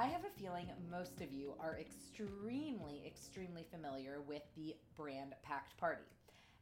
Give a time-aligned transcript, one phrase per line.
[0.00, 5.76] I have a feeling most of you are extremely, extremely familiar with the brand Packed
[5.76, 6.08] Party.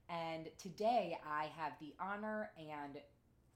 [0.08, 2.98] And today I have the honor and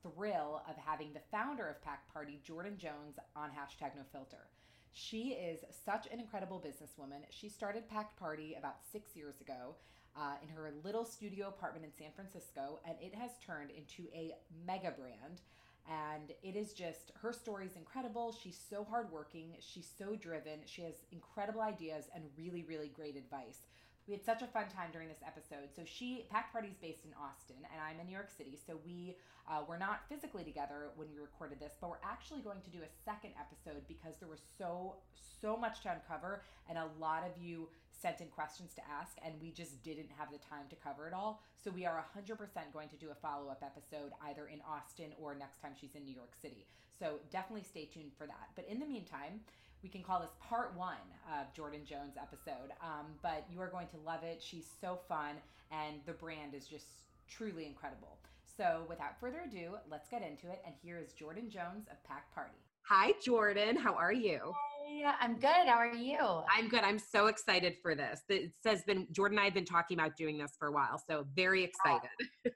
[0.00, 4.46] thrill of having the founder of Packed Party, Jordan Jones, on hashtag no filter.
[4.92, 7.24] She is such an incredible businesswoman.
[7.30, 9.74] She started Packed Party about six years ago
[10.16, 14.30] uh, in her little studio apartment in San Francisco, and it has turned into a
[14.64, 15.40] mega brand.
[15.88, 18.32] And it is just her story is incredible.
[18.32, 19.56] She's so hardworking.
[19.60, 20.60] She's so driven.
[20.64, 23.66] She has incredible ideas and really, really great advice.
[24.06, 25.70] We had such a fun time during this episode.
[25.74, 28.58] So she Packed Party's based in Austin, and I'm in New York City.
[28.66, 29.16] So we
[29.46, 32.82] uh, were not physically together when we recorded this, but we're actually going to do
[32.82, 34.96] a second episode because there was so
[35.40, 39.34] so much to uncover, and a lot of you sent in questions to ask, and
[39.40, 41.42] we just didn't have the time to cover it all.
[41.62, 42.38] So we are 100%
[42.72, 46.04] going to do a follow up episode either in Austin or next time she's in
[46.04, 46.66] New York City.
[46.98, 48.50] So definitely stay tuned for that.
[48.54, 49.40] But in the meantime
[49.82, 51.02] we can call this part one
[51.38, 52.70] of Jordan Jones episode.
[52.80, 54.42] Um, but you are going to love it.
[54.42, 55.36] She's so fun,
[55.70, 56.86] and the brand is just
[57.28, 58.18] truly incredible.
[58.56, 60.62] So, without further ado, let's get into it.
[60.64, 62.54] And here is Jordan Jones of Packed Party.
[62.84, 63.76] Hi, Jordan.
[63.76, 64.52] How are you?
[64.86, 65.66] Hey, I'm good.
[65.66, 66.18] How are you?
[66.54, 66.80] I'm good.
[66.80, 68.20] I'm so excited for this.
[68.28, 71.02] It says been Jordan and I have been talking about doing this for a while,
[71.08, 72.10] so very excited.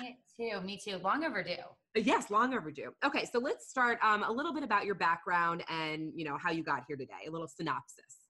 [0.00, 0.60] me too.
[0.60, 0.98] Me too.
[0.98, 1.54] Long overdue.
[1.94, 2.92] Yes, long overdue.
[3.04, 6.50] Okay, so let's start um, a little bit about your background and you know how
[6.50, 7.26] you got here today.
[7.26, 8.22] A little synopsis.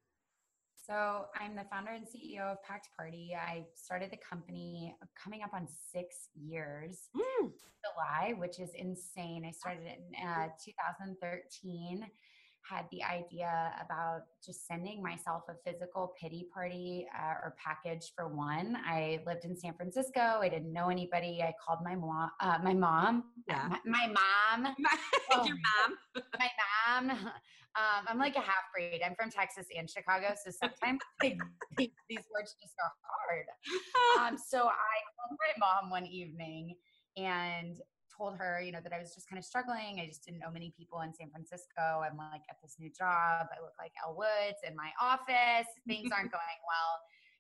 [0.85, 3.37] So I'm the founder and CEO of Packed Party.
[3.41, 7.51] I started the company coming up on six years, mm.
[7.85, 9.45] July, which is insane.
[9.47, 12.05] I started it in uh, 2013
[12.69, 18.29] had the idea about just sending myself a physical pity party uh, or package for
[18.29, 18.77] one.
[18.87, 20.21] I lived in San Francisco.
[20.41, 21.43] I didn't know anybody.
[21.43, 22.31] I called my mom.
[22.41, 23.25] Uh, my mom.
[23.49, 23.69] Yeah.
[23.85, 24.15] My, my
[24.61, 24.75] mom.
[25.33, 26.23] oh, Your mom.
[26.39, 26.51] my
[27.09, 27.33] mom.
[27.75, 29.01] Um, I'm like a half breed.
[29.05, 33.47] I'm from Texas and Chicago, so sometimes these words just are hard.
[34.21, 36.77] Um, so I called my mom one evening
[37.17, 37.79] and
[38.17, 40.01] told her, you know, that I was just kind of struggling.
[40.01, 42.05] I just didn't know many people in San Francisco.
[42.05, 43.49] I'm like at this new job.
[43.51, 45.69] I look like Elle Woods in my office.
[45.87, 46.95] Things aren't going well.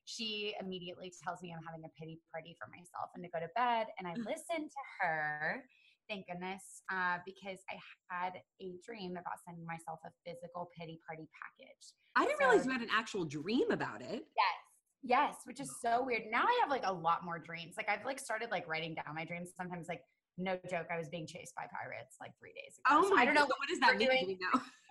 [0.05, 3.51] She immediately tells me I'm having a pity party for myself and to go to
[3.55, 3.87] bed.
[3.99, 5.63] And I listened to her,
[6.09, 7.79] thank goodness, uh, because I
[8.11, 11.95] had a dream about sending myself a physical pity party package.
[12.17, 14.27] I didn't so, realize you had an actual dream about it.
[14.35, 14.59] Yes.
[15.05, 16.23] Yes, which is so weird.
[16.31, 17.75] Now I have like a lot more dreams.
[17.77, 19.51] Like I've like started like writing down my dreams.
[19.57, 20.03] Sometimes like
[20.39, 23.01] no joke, I was being chased by pirates like three days ago.
[23.01, 23.23] Oh so my!
[23.23, 24.09] I don't know what, does that mean.
[24.09, 24.39] Doing.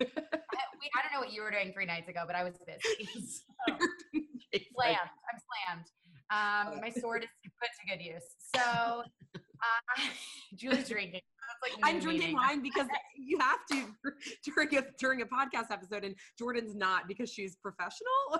[0.00, 2.54] I, we, I, don't know what you were doing three nights ago, but I was
[2.66, 3.08] busy.
[4.52, 4.98] So, slammed.
[5.00, 5.86] I'm slammed.
[6.30, 8.22] Um, my sword is put to good use.
[8.54, 9.02] So,
[9.34, 10.02] uh,
[10.54, 11.20] Julie's drinking.
[11.62, 12.86] Like I'm drinking wine because
[13.16, 13.86] you have to
[14.44, 18.10] during a during a podcast episode, and Jordan's not because she's professional.
[18.32, 18.38] Oh,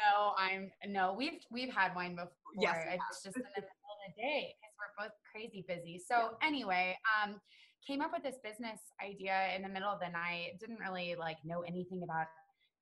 [0.00, 1.14] no, I'm no.
[1.16, 2.30] We've we've had wine before.
[2.60, 4.54] Yes, it's just in the middle of the day
[4.98, 6.00] both crazy busy.
[6.04, 7.40] So anyway, um,
[7.86, 10.58] came up with this business idea in the middle of the night.
[10.60, 12.26] Didn't really like know anything about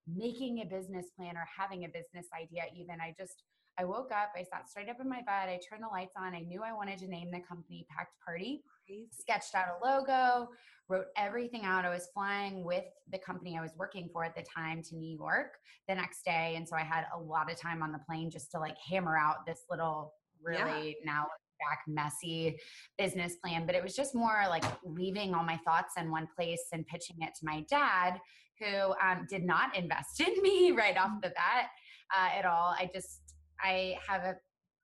[0.07, 2.63] making a business plan or having a business idea.
[2.75, 3.43] Even I just
[3.79, 6.35] I woke up, I sat straight up in my bed, I turned the lights on.
[6.35, 8.63] I knew I wanted to name the company Packed Party.
[8.87, 9.09] Crazy.
[9.13, 10.49] Sketched out a logo,
[10.89, 11.85] wrote everything out.
[11.85, 15.15] I was flying with the company I was working for at the time to New
[15.19, 16.55] York the next day.
[16.57, 19.19] And so I had a lot of time on the plane just to like hammer
[19.19, 21.13] out this little really yeah.
[21.13, 21.27] now
[21.61, 22.59] back messy
[22.99, 26.63] business plan but it was just more like leaving all my thoughts in one place
[26.73, 28.19] and pitching it to my dad
[28.59, 31.69] who um, did not invest in me right off the bat
[32.17, 33.21] uh, at all i just
[33.63, 34.37] I have a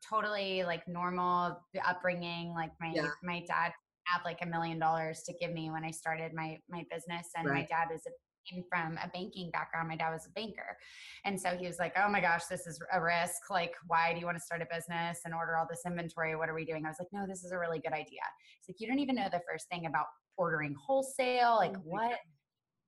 [0.09, 2.53] totally like normal upbringing.
[2.55, 3.09] Like my yeah.
[3.22, 3.72] my dad
[4.06, 7.49] had like a million dollars to give me when I started my my business, and
[7.49, 7.61] right.
[7.61, 8.11] my dad was a
[8.48, 9.88] came from a banking background.
[9.88, 10.76] My dad was a banker.
[11.25, 13.50] And so he was like, Oh my gosh, this is a risk.
[13.50, 16.37] Like, why do you want to start a business and order all this inventory?
[16.37, 16.84] What are we doing?
[16.84, 18.22] I was like, No, this is a really good idea.
[18.61, 20.06] He's like, You don't even know the first thing about
[20.37, 21.56] ordering wholesale.
[21.56, 22.19] Like, oh what?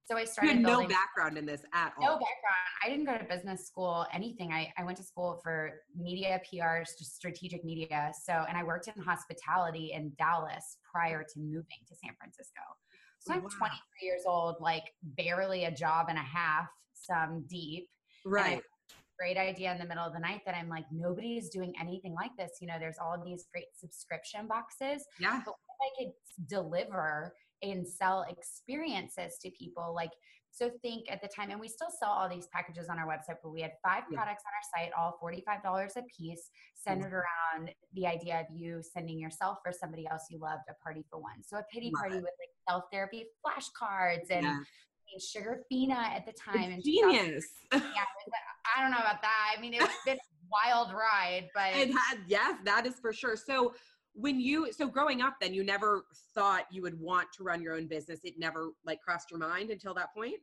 [0.06, 0.58] So I started.
[0.58, 2.04] You had no background in this at all.
[2.04, 2.64] No background.
[2.84, 4.52] I didn't go to business school, anything.
[4.52, 8.12] I, I went to school for media, PR, strategic media.
[8.22, 12.60] So, and I worked in hospitality in Dallas prior to moving to San Francisco.
[13.26, 13.58] So I'm 23
[14.02, 17.88] years old, like barely a job and a half, some deep.
[18.26, 18.60] Right.
[19.18, 22.32] Great idea in the middle of the night that I'm like, nobody's doing anything like
[22.36, 22.58] this.
[22.60, 25.06] You know, there's all these great subscription boxes.
[25.18, 25.40] Yeah.
[25.44, 26.12] But I could
[26.48, 30.10] deliver and sell experiences to people like
[30.54, 33.36] so think at the time and we still sell all these packages on our website
[33.42, 34.16] but we had five yeah.
[34.16, 37.14] products on our site all $45 a piece centered mm-hmm.
[37.62, 41.18] around the idea of you sending yourself or somebody else you loved a party for
[41.18, 42.22] one so a pity Love party it.
[42.22, 44.58] with like self therapy flashcards and yeah.
[45.20, 46.72] Sugarfina at the time.
[46.72, 47.44] It's genius.
[47.72, 47.80] Yeah,
[48.76, 49.54] I don't know about that.
[49.56, 53.36] I mean, it's been a wild ride, but it had yes, that is for sure.
[53.36, 53.74] So
[54.14, 57.74] when you so growing up then you never thought you would want to run your
[57.74, 58.20] own business.
[58.24, 60.36] It never like crossed your mind until that point?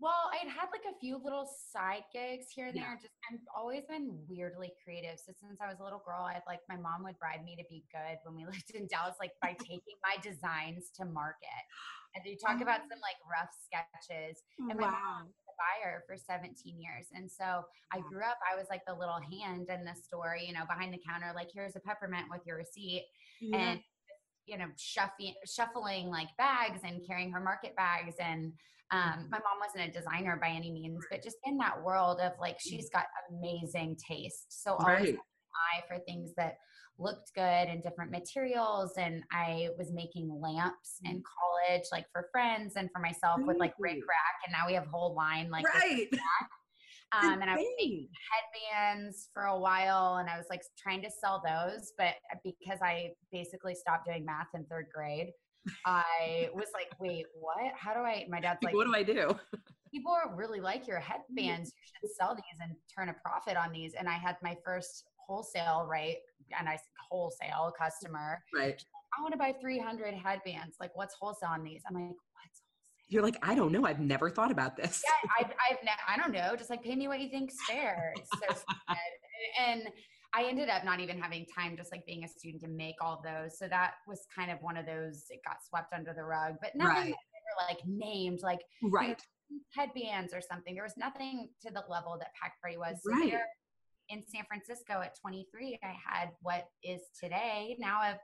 [0.00, 2.94] Well, I'd had like a few little side gigs here and Yeah.
[2.94, 2.98] there.
[3.02, 5.18] Just I've always been weirdly creative.
[5.18, 7.64] So since I was a little girl, I'd like my mom would bribe me to
[7.68, 11.62] be good when we lived in Dallas, like by taking my designs to market.
[12.14, 12.88] And you talk about oh.
[12.88, 14.42] some like rough sketches.
[14.58, 17.06] And my mom was a buyer for 17 years.
[17.12, 17.62] And so
[17.92, 20.94] I grew up, I was like the little hand in the store, you know, behind
[20.94, 23.06] the counter, like here's a peppermint with your receipt
[23.40, 23.58] Yeah.
[23.58, 23.80] and
[24.46, 28.50] you know shuffling shuffling like bags and carrying her market bags and
[28.90, 32.32] um, my mom wasn't a designer by any means but just in that world of
[32.40, 35.08] like she's got amazing taste so always right.
[35.10, 36.54] an eye for things that
[36.98, 42.74] looked good and different materials and i was making lamps in college like for friends
[42.76, 45.64] and for myself with like rick rack and now we have a whole line like
[45.74, 46.08] right.
[47.12, 51.10] um, and I was making headbands for a while and I was like trying to
[51.10, 52.14] sell those, but
[52.44, 55.30] because I basically stopped doing math in third grade,
[55.86, 57.72] I was like, wait, what?
[57.76, 58.26] How do I?
[58.28, 59.34] My dad's like, what do I do?
[59.92, 61.72] people really like your headbands.
[61.74, 63.94] You should sell these and turn a profit on these.
[63.98, 66.16] And I had my first wholesale, right?
[66.58, 66.78] And I
[67.10, 68.42] wholesale customer.
[68.54, 68.82] Right.
[69.18, 70.76] I want to buy 300 headbands.
[70.80, 71.82] Like, what's wholesale on these?
[71.88, 73.08] I'm like, what's wholesale?
[73.08, 73.86] You're like, I don't know.
[73.86, 75.02] I've never thought about this.
[75.06, 78.12] yeah, I've, I've ne- I don't know, just like pay me what you think's fair.
[78.38, 78.54] So.
[79.58, 79.82] And
[80.34, 83.22] I ended up not even having time, just like being a student, to make all
[83.24, 83.58] those.
[83.58, 85.24] So that was kind of one of those.
[85.30, 87.14] It got swept under the rug, but nothing Right.
[87.14, 89.18] ever like named like Right.
[89.74, 90.74] headbands or something.
[90.74, 93.00] There was nothing to the level that Packed Party was.
[93.02, 93.30] So Right.
[93.30, 93.46] there
[94.08, 98.18] in San Francisco at 23, I had what is today now a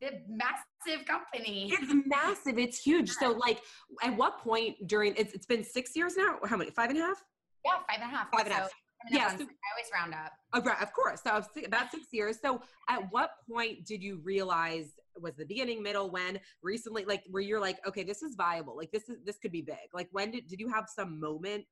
[0.00, 1.70] the massive company.
[1.72, 2.58] It's massive.
[2.58, 3.10] It's huge.
[3.10, 3.60] So, like,
[4.02, 6.38] at what point during it's, it's been six years now?
[6.44, 6.70] How many?
[6.70, 7.22] Five and a half?
[7.64, 8.26] Yeah, five and a half.
[8.32, 8.70] Five and a So, half.
[8.70, 8.72] up
[9.10, 10.32] Yeah, so- I always round up.
[10.54, 11.20] Oh, right, of course.
[11.22, 12.38] So about six years.
[12.42, 14.88] So at what point did you realize
[15.20, 18.76] was the beginning, middle, when recently, like where you're like, okay, this is viable.
[18.76, 19.76] Like this is this could be big.
[19.94, 21.64] Like when did did you have some moment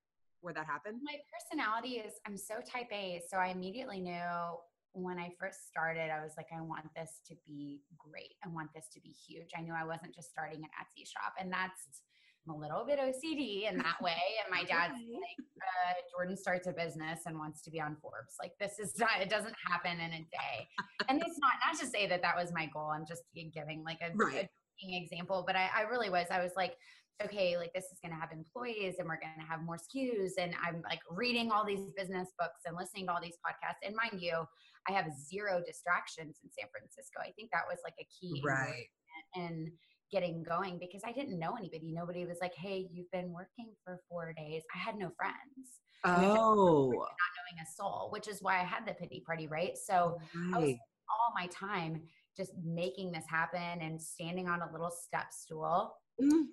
[0.44, 1.00] where that happened?
[1.02, 4.60] My personality is I'm so type A, so I immediately knew
[4.92, 8.34] when I first started, I was like, I want this to be great.
[8.44, 9.48] I want this to be huge.
[9.56, 12.02] I knew I wasn't just starting an Etsy shop, and that's
[12.46, 14.20] I'm a little bit OCD in that way.
[14.44, 18.36] And my dad's like, uh, Jordan starts a business and wants to be on Forbes.
[18.38, 20.68] Like this is not, it doesn't happen in a day.
[21.08, 22.90] and it's not not to say that that was my goal.
[22.94, 24.44] I'm just giving like a, Right.
[24.44, 26.26] a example, but I, I really was.
[26.30, 26.74] I was like,
[27.22, 30.32] okay, like this is going to have employees and we're going to have more SKUs.
[30.38, 33.86] And I'm like reading all these business books and listening to all these podcasts.
[33.86, 34.44] And mind you,
[34.88, 37.20] I have zero distractions in San Francisco.
[37.22, 38.86] I think that was like a key Right.
[39.34, 39.68] and
[40.12, 41.90] getting going because I didn't know anybody.
[41.92, 44.62] Nobody was like, hey, you've been working for four days.
[44.74, 48.94] I had no friends, Oh, Not knowing a soul, which is why I had the
[48.94, 49.76] pity party, right?
[49.76, 50.18] So
[50.54, 50.70] I was
[51.08, 52.02] all my time
[52.36, 56.44] just making this happen and standing on a little step stool, Mm,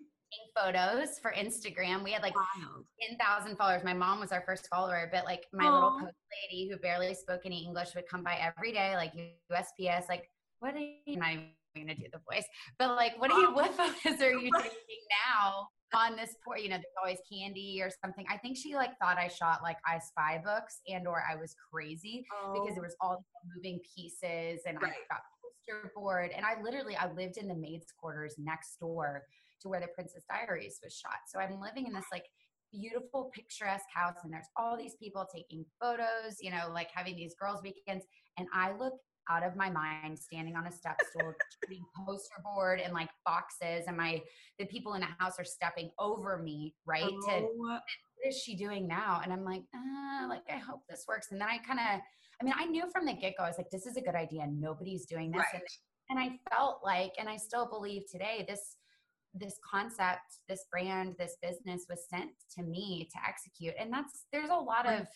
[0.55, 2.03] photos for Instagram.
[2.03, 2.85] We had like wild.
[3.09, 3.83] 10,000 followers.
[3.83, 6.15] My mom was our first follower, but like my little post
[6.49, 9.13] lady who barely spoke any English would come by every day, like
[9.51, 11.31] USPS, like, what are you, I'm not
[11.75, 12.45] even gonna do the voice,
[12.77, 15.01] but like, what are you, what photos are you taking
[15.33, 18.25] now on this poor, you know, there's always candy or something.
[18.29, 21.55] I think she like thought I shot like I Spy books and or I was
[21.71, 22.87] crazy because there oh.
[22.87, 24.85] was all moving pieces and Oh.
[24.85, 24.93] Right.
[24.93, 29.23] I got poster board and I literally I lived in the maids quarters next door
[29.61, 31.19] to where the Princess Diaries was shot.
[31.27, 32.25] So I'm living in this like
[32.71, 37.35] beautiful picturesque house and there's all these people taking photos, you know, like having these
[37.39, 38.05] girls weekends
[38.37, 38.93] and I look
[39.29, 43.85] out of my mind standing on a step stool shooting poster board and like boxes
[43.87, 44.19] and my
[44.57, 47.81] the people in the house are stepping over me right to Oh, what
[48.25, 49.21] is she doing now?
[49.23, 51.27] And I'm like, uh, like I hope this works.
[51.31, 52.01] And then I kind of,
[52.41, 54.15] I mean, I knew from the get go, I was like, this is a good
[54.15, 54.47] idea.
[54.47, 55.43] Nobody's doing this.
[55.53, 55.61] right.
[56.09, 58.75] And, and I felt like, and I still believe today, this
[59.33, 63.73] this concept, this brand, this business was sent to me to execute.
[63.79, 65.07] And that's there's a lot of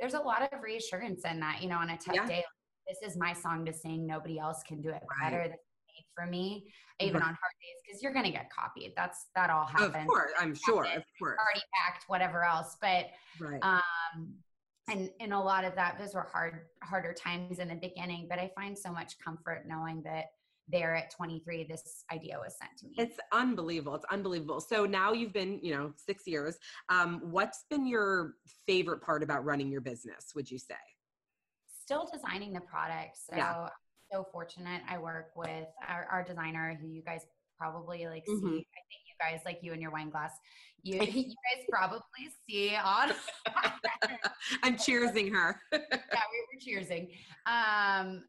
[0.00, 2.26] there's a lot of reassurance in that, you know, on a tough Yeah.
[2.26, 2.44] day.
[2.86, 4.06] This is my song to sing.
[4.06, 5.40] Nobody else can do it better.
[5.42, 6.70] Is made for me,
[7.00, 7.28] even Right.
[7.28, 8.92] on hard days, because you're gonna get copied.
[8.96, 9.96] That's that all happens.
[9.96, 10.84] Of course, I'm sure.
[10.86, 11.38] Of course.
[11.40, 12.76] Already packed, whatever else.
[12.80, 13.10] But
[13.40, 13.60] Right.
[13.62, 14.42] um
[14.88, 18.38] and and a lot of that those were hard harder times in the beginning but
[18.38, 20.26] i find so much comfort knowing that
[20.68, 23.94] there at 23 this idea was sent to me It's unbelievable.
[23.94, 24.60] It's unbelievable.
[24.60, 26.58] So now you've been, you know, six years.
[26.88, 28.34] Um, what's been your
[28.66, 30.32] favorite part about running your business?
[30.34, 30.74] Would you say?
[31.82, 33.54] still designing the product so Yeah.
[33.62, 33.70] I'm
[34.10, 37.20] so fortunate i work with our, our designer who you guys
[37.56, 38.40] probably like Mhm.
[38.40, 40.32] see i think you guys, like you and your wine glass.
[40.82, 42.00] You, you guys probably
[42.48, 43.12] see on.
[44.62, 45.60] I'm cheersing her.
[45.72, 47.10] yeah, we were cheersing.
[47.46, 48.24] Um,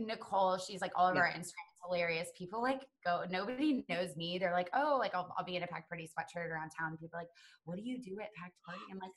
[0.00, 1.22] Nicole, she's like all of yeah.
[1.22, 1.67] our Instagram.
[1.84, 2.28] Hilarious.
[2.36, 4.38] People like go, nobody knows me.
[4.38, 6.96] They're like, oh, like I'll, I'll be in a Packed Party sweatshirt around town.
[7.00, 7.30] People are like,
[7.64, 8.82] what do you do at Packed Party?
[8.90, 9.12] I'm like,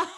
[0.00, 0.10] oh.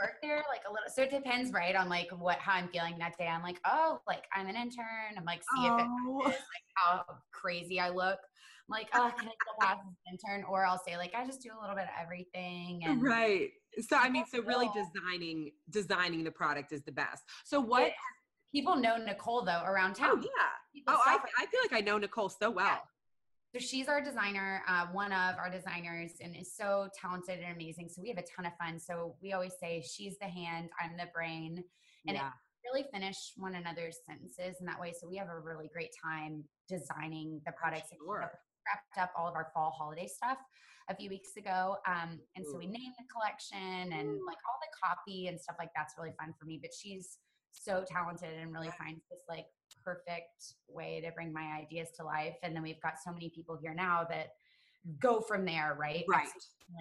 [0.00, 2.96] work there like a little so it depends right on like what how i'm feeling
[2.98, 5.76] that day i'm like oh like i'm an intern i'm like see oh.
[5.76, 6.18] if it oh.
[6.18, 8.18] matches, like how crazy i look
[8.68, 11.24] I'm like oh can i still pass as an intern or i'll say like i
[11.24, 13.50] just do a little bit of everything and right
[13.88, 17.92] so i mean so really designing designing the product is the best so what
[18.56, 21.74] people know nicole though around oh, town oh yeah people oh I, I feel like
[21.74, 22.78] i know nicole so well yeah.
[23.54, 27.88] So she's our designer, uh, one of our designers, and is so talented and amazing.
[27.88, 28.78] So we have a ton of fun.
[28.78, 31.64] So we always say she's the hand, I'm the brain,
[32.06, 32.26] and yeah.
[32.26, 32.32] it
[32.70, 34.92] really finish one another's sentences in that way.
[34.92, 37.90] So we have a really great time designing the products.
[38.04, 38.30] Sure.
[38.66, 40.38] Wrapped up all of our fall holiday stuff
[40.90, 41.76] a few weeks ago.
[41.86, 42.50] Um, and Ooh.
[42.50, 46.12] so we named the collection and like all the copy and stuff like that's really
[46.20, 46.58] fun for me.
[46.60, 47.16] But she's
[47.62, 49.46] so talented and really finds this like
[49.84, 52.34] perfect way to bring my ideas to life.
[52.42, 54.32] And then we've got so many people here now that
[55.00, 56.04] go from there, right?
[56.08, 56.28] Right.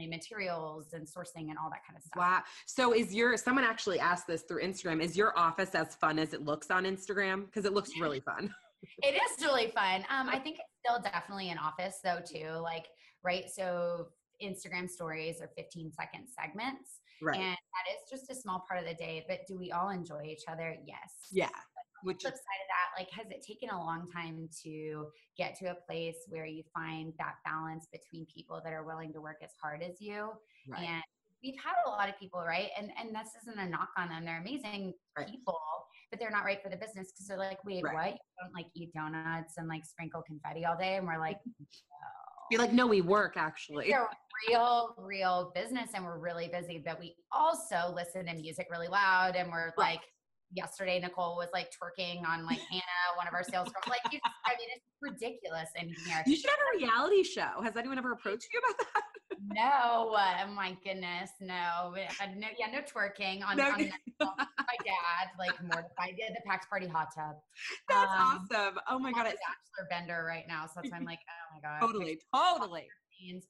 [0.09, 2.17] Materials and sourcing and all that kind of stuff.
[2.17, 2.41] Wow.
[2.65, 5.01] So is your someone actually asked this through Instagram?
[5.01, 7.45] Is your office as fun as it looks on Instagram?
[7.45, 8.53] Because it looks really fun.
[9.03, 10.05] it is really fun.
[10.09, 12.59] Um, I think it's still definitely an office though too.
[12.61, 12.85] Like,
[13.23, 13.45] right.
[13.49, 14.07] So
[14.43, 16.99] Instagram stories or 15 second segments.
[17.21, 17.37] Right.
[17.37, 19.25] And that is just a small part of the day.
[19.27, 20.75] But do we all enjoy each other?
[20.85, 21.11] Yes.
[21.31, 21.49] Yeah
[22.05, 25.71] which flip side of that, like, has it taken a long time to get to
[25.71, 29.49] a place where you find that balance between people that are willing to work as
[29.61, 30.29] hard as you?
[30.69, 30.83] Right.
[30.83, 31.03] And
[31.43, 32.69] we've had a lot of people, right?
[32.77, 35.27] And and this isn't a knock on them; they're amazing right.
[35.27, 35.59] people,
[36.11, 37.93] but they're not right for the business because they're like, wait, right.
[37.93, 38.13] what?
[38.13, 41.39] You don't like eat donuts and like sprinkle confetti all day, and we're like.
[42.51, 43.91] You're like, no, we work actually.
[43.91, 44.05] A
[44.49, 49.35] real, real business and we're really busy, but we also listen to music really loud
[49.35, 50.01] and we're like
[50.51, 53.87] yesterday Nicole was like twerking on like Hannah, one of our sales girls.
[53.87, 56.23] Like, just, I mean, it's ridiculous in here.
[56.25, 57.61] You should have a reality show.
[57.63, 59.03] Has anyone ever approached you about that?
[59.53, 61.93] No, oh my goodness, no.
[61.95, 63.69] no yeah, no twerking on, no.
[63.69, 63.89] on
[64.19, 66.15] my dad, like mortified.
[66.17, 67.35] Yeah, the Packed Party hot tub.
[67.89, 68.79] That's um, awesome.
[68.89, 70.65] Oh my god, it's bachelor bender right now.
[70.67, 71.79] So that's why I'm like, oh my god.
[71.85, 72.87] Totally, totally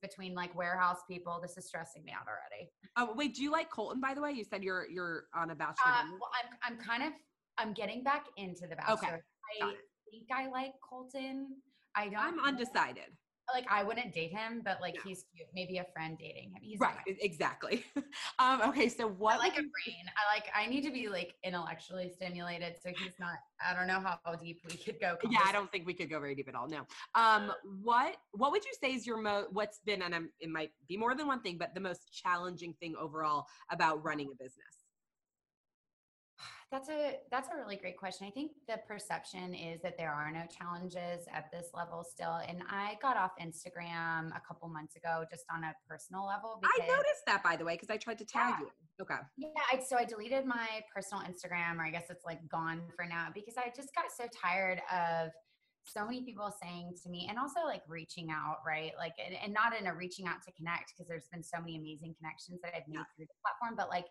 [0.01, 1.39] between like warehouse people.
[1.41, 2.71] This is stressing me out already.
[2.97, 3.99] Oh wait, do you like Colton?
[3.99, 5.91] By the way, you said you're you're on a bachelor.
[5.91, 7.13] Uh, well, I'm I'm kind of
[7.57, 8.95] I'm getting back into the bachelor.
[8.95, 9.21] Okay,
[9.63, 9.73] I
[10.09, 11.57] think I like Colton.
[11.95, 12.19] I don't.
[12.19, 13.11] I'm undecided
[13.53, 15.47] like I wouldn't date him, but like he's cute.
[15.53, 16.61] Maybe a friend dating him.
[16.61, 17.85] He's right, exactly.
[18.39, 19.35] um, okay, so what?
[19.35, 20.05] I like a brain.
[20.07, 20.45] I like.
[20.55, 22.75] I need to be like intellectually stimulated.
[22.81, 23.37] So he's not.
[23.65, 25.17] I don't know how deep we could go.
[25.29, 26.67] Yeah, I don't think we could go very deep at all.
[26.67, 26.87] No.
[27.13, 27.51] Um,
[27.83, 29.47] what What would you say is your most?
[29.51, 32.73] What's been, and I'm, it might be more than one thing, but the most challenging
[32.79, 34.74] thing overall about running a business?
[36.71, 38.27] That's a that's a really great question.
[38.27, 42.39] I think the perception is that there are no challenges at this level still.
[42.47, 46.59] And I got off Instagram a couple months ago just on a personal level.
[46.61, 48.65] Because, I noticed that by the way because I tried to tag yeah.
[48.65, 48.71] you.
[49.01, 49.21] Okay.
[49.37, 53.05] Yeah, I, so I deleted my personal Instagram, or I guess it's like gone for
[53.05, 55.31] now because I just got so tired of
[55.85, 59.53] so many people saying to me and also like reaching out right like and, and
[59.53, 62.73] not in a reaching out to connect because there's been so many amazing connections that
[62.75, 63.03] i've made yeah.
[63.15, 64.05] through the platform but like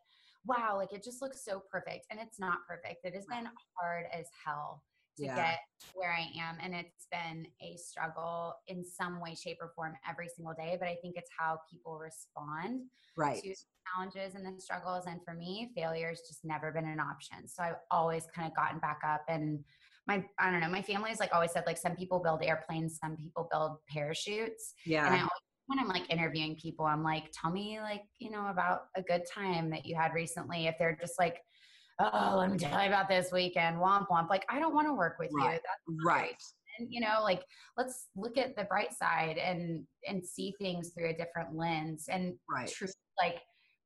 [0.44, 2.06] wow, like it just looks so perfect.
[2.10, 3.04] And it's not perfect.
[3.04, 3.48] It has been
[3.78, 4.82] hard as hell
[5.16, 5.36] to yeah.
[5.36, 5.58] get
[5.94, 6.56] where I am.
[6.62, 10.76] And it's been a struggle in some way, shape, or form every single day.
[10.78, 12.82] But I think it's how people respond
[13.16, 13.42] right.
[13.42, 13.54] to
[13.94, 15.04] challenges and the struggles.
[15.06, 17.46] And for me, failure has just never been an option.
[17.46, 19.60] So I've always kind of gotten back up and
[20.06, 23.16] my I don't know, my family's like always said like some people build airplanes, some
[23.16, 24.74] people build parachutes.
[24.84, 25.06] Yeah.
[25.06, 25.30] And I always
[25.66, 29.23] when I'm like interviewing people, I'm like, tell me like, you know, about a good
[29.33, 30.66] time that you had recently.
[30.66, 31.40] If they're just like,
[31.99, 34.28] oh, let me tell you about this weekend, womp womp.
[34.28, 35.54] Like, I don't want to work with right.
[35.54, 35.61] you.
[35.62, 36.42] That's right.
[36.78, 37.42] And you know, like
[37.76, 42.06] let's look at the bright side and and see things through a different lens.
[42.11, 42.68] And right.
[42.68, 43.40] truth, like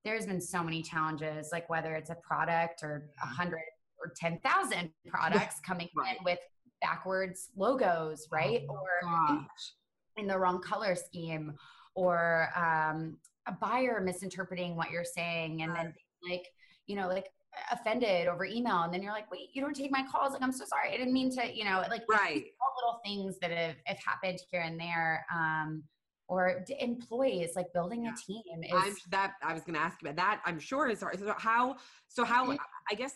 [0.04, 3.34] there's been so many challenges, like whether it's a product or a mm-hmm.
[3.34, 3.60] hundred
[4.00, 6.16] or ten thousand products coming right.
[6.18, 6.38] in with
[6.80, 8.62] backwards logos, right?
[8.70, 9.72] Oh, or gosh
[10.18, 11.54] in the wrong color scheme
[11.94, 15.94] or um, a buyer misinterpreting what you're saying and then
[16.28, 16.46] like
[16.86, 17.30] you know like
[17.72, 18.82] offended over email.
[18.82, 20.32] And then you're like wait you don't take my calls.
[20.32, 20.92] Like i'm so sorry.
[20.92, 22.44] I didn't mean to you know like right.
[22.60, 25.82] all little things that have, have happened here and there um
[26.28, 28.12] or employees like building yeah.
[28.12, 30.42] a team is I'm, that i was going to ask about that.
[30.44, 31.18] I'm sure is hard.
[31.18, 31.76] So how
[32.08, 32.56] so how
[32.90, 33.14] i guess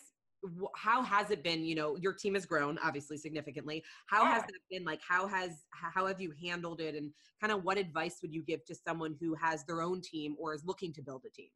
[0.75, 4.33] how has it been you know your team has grown obviously significantly how yeah.
[4.33, 7.77] has that been like how has how have you handled it and kind of what
[7.77, 11.01] advice would you give to someone who has their own team or is looking to
[11.01, 11.49] build a team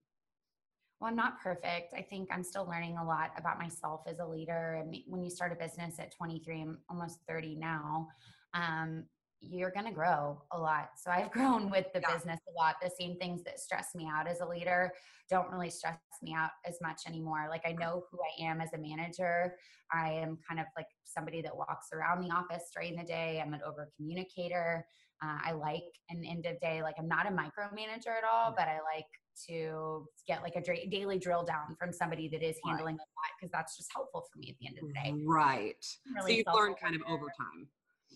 [1.00, 1.94] well, I'm not perfect.
[1.96, 4.82] I think I'm still learning a lot about myself as a leader.
[4.82, 8.08] And when you start a business at 23, I'm almost 30 now.
[8.56, 9.04] Um,
[9.42, 10.90] you're going to grow a lot.
[10.98, 12.14] So I've grown with the yeah.
[12.14, 12.76] business a lot.
[12.82, 14.92] The same things that stress me out as a leader
[15.30, 17.48] don't really stress me out as much anymore.
[17.50, 19.56] Like I know who I am as a manager.
[19.92, 23.42] I am kind of like somebody that walks around the office during the day.
[23.44, 24.86] I'm an over communicator.
[25.24, 28.68] Uh, I like an end of day, like I'm not a micromanager at all, but
[28.68, 29.08] I like
[29.50, 33.02] to get like a dra- daily drill down from somebody that is handling right.
[33.02, 35.24] a lot because that's just helpful for me at the end of the day.
[35.26, 35.86] Right.
[36.16, 37.68] Really so you've learned kind of over time.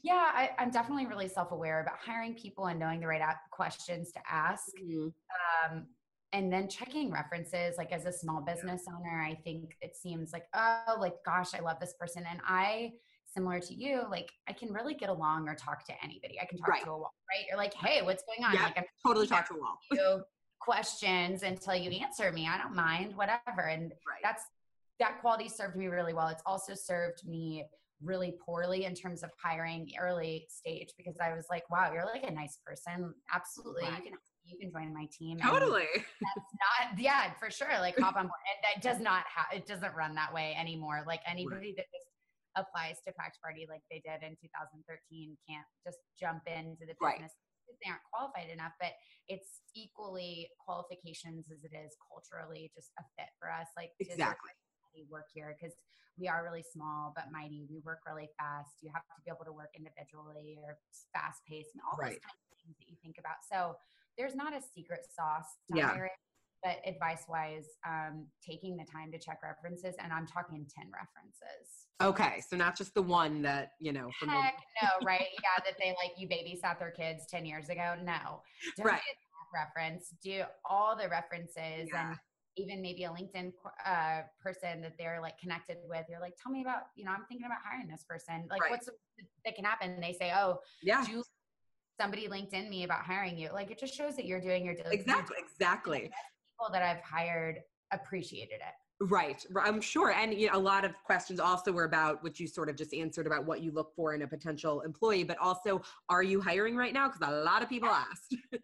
[0.04, 4.12] Yeah, I, am definitely really self aware about hiring people and knowing the right questions
[4.14, 4.66] to ask.
[4.84, 5.10] Mm-hmm.
[5.74, 5.86] Um,
[6.34, 10.46] and then checking references, like as a small business owner, I think it seems like,
[10.56, 12.24] oh, like, gosh, I love this person.
[12.30, 12.94] And I,
[13.26, 16.40] similar to you, like I can really get along or talk to anybody.
[16.42, 16.84] I can talk right.
[16.84, 17.46] to a wall, right?
[17.50, 18.54] You're like, hey, what's going on?
[18.54, 19.78] Yeah, like I'm totally talk to a wall.
[19.92, 20.24] you
[20.62, 22.48] questions until you answer me.
[22.48, 23.62] I don't mind, whatever.
[23.68, 24.22] And right.
[24.24, 24.44] that's
[25.00, 26.28] that quality served me really well.
[26.28, 27.66] It's also served me
[28.04, 32.24] really poorly in terms of hiring early stage because I was like, wow, you're like
[32.24, 33.14] a nice person.
[33.34, 33.84] Absolutely.
[33.84, 33.98] Right.
[33.98, 35.38] You can you can join my team.
[35.38, 35.88] Totally.
[35.94, 37.80] That's not yeah, for sure.
[37.80, 38.44] Like hop on board.
[38.50, 41.04] And that does not have it doesn't run that way anymore.
[41.06, 41.78] Like anybody right.
[41.78, 42.10] that just
[42.58, 47.32] applies to Packed Party like they did in 2013 can't just jump into the business.
[47.32, 47.80] Right.
[47.80, 48.92] They aren't qualified enough, but
[49.32, 53.72] it's equally qualifications as it is culturally just a fit for us.
[53.78, 54.52] Like exactly
[55.10, 55.76] work here because
[56.18, 57.66] we are really small but mighty.
[57.70, 58.82] We work really fast.
[58.82, 60.78] You have to be able to work individually or
[61.14, 62.20] fast paced and all right.
[62.20, 63.42] those kinds of things that you think about.
[63.50, 63.76] So
[64.18, 65.98] there's not a secret sauce to yeah.
[66.64, 71.88] but advice wise, um, taking the time to check references, and I'm talking 10 references.
[72.02, 75.28] Okay, so not just the one that, you know, from Heck the- no, right?
[75.42, 77.96] Yeah, that they like you babysat their kids 10 years ago.
[78.04, 78.42] No.
[78.78, 79.02] Don't right.
[79.54, 80.14] reference.
[80.24, 82.10] Do all the references yeah.
[82.10, 82.18] and
[82.58, 83.54] even maybe a LinkedIn
[83.86, 87.26] uh, person that they're like connected with, you're like, tell me about, you know, I'm
[87.30, 88.48] thinking about hiring this person.
[88.50, 88.72] Like, right.
[88.72, 88.90] what's
[89.46, 89.92] that can happen?
[89.92, 91.06] And they say, oh, yeah,
[92.00, 93.50] somebody LinkedIn me about hiring you.
[93.54, 96.00] Like, it just shows that you're doing your exactly, exactly.
[96.00, 97.60] People that I've hired
[97.92, 98.74] appreciated it.
[99.02, 99.44] Right.
[99.60, 100.12] I'm sure.
[100.12, 102.94] And you know, a lot of questions also were about what you sort of just
[102.94, 106.76] answered about what you look for in a potential employee, but also are you hiring
[106.76, 107.08] right now?
[107.08, 108.36] Because a lot of people asked.
[108.52, 108.62] yes,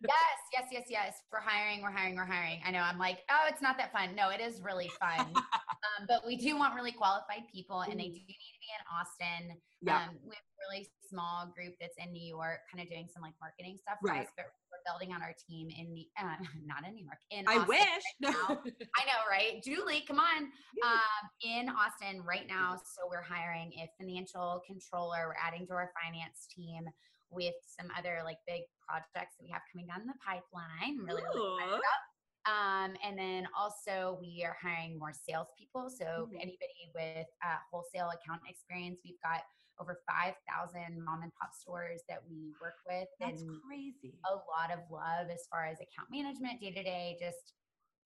[0.54, 1.14] yes, yes, yes.
[1.34, 2.62] We're hiring, we're hiring, we're hiring.
[2.64, 4.16] I know I'm like, oh, it's not that fun.
[4.16, 5.26] No, it is really fun.
[5.36, 8.14] um, but we do want really qualified people and they mm.
[8.14, 9.58] do need in Austin.
[9.82, 10.10] Yeah.
[10.10, 13.22] Um, we have a really small group that's in New York, kind of doing some
[13.22, 14.28] like marketing stuff for right.
[14.28, 17.22] us, but we're building on our team in the uh, not in New York.
[17.32, 18.06] In I Austin wish.
[18.24, 19.62] Right I know, right?
[19.64, 20.52] Julie, come on.
[20.84, 22.78] Um, in Austin right now.
[22.78, 25.32] So we're hiring a financial controller.
[25.32, 26.86] We're adding to our finance team
[27.30, 31.00] with some other like big projects that we have coming down the pipeline.
[31.00, 32.02] I'm really, really excited about.
[32.48, 35.90] Um, and then also we are hiring more salespeople.
[35.90, 36.36] So mm-hmm.
[36.36, 39.42] anybody with uh, wholesale account experience, we've got
[39.80, 43.08] over 5,000 mom and pop stores that we work with.
[43.20, 44.18] That's crazy.
[44.26, 47.54] A lot of love as far as account management, day to day, just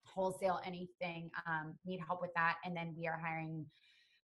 [0.04, 1.30] wholesale anything.
[1.47, 2.58] Um, need help with that.
[2.65, 3.65] And then we are hiring,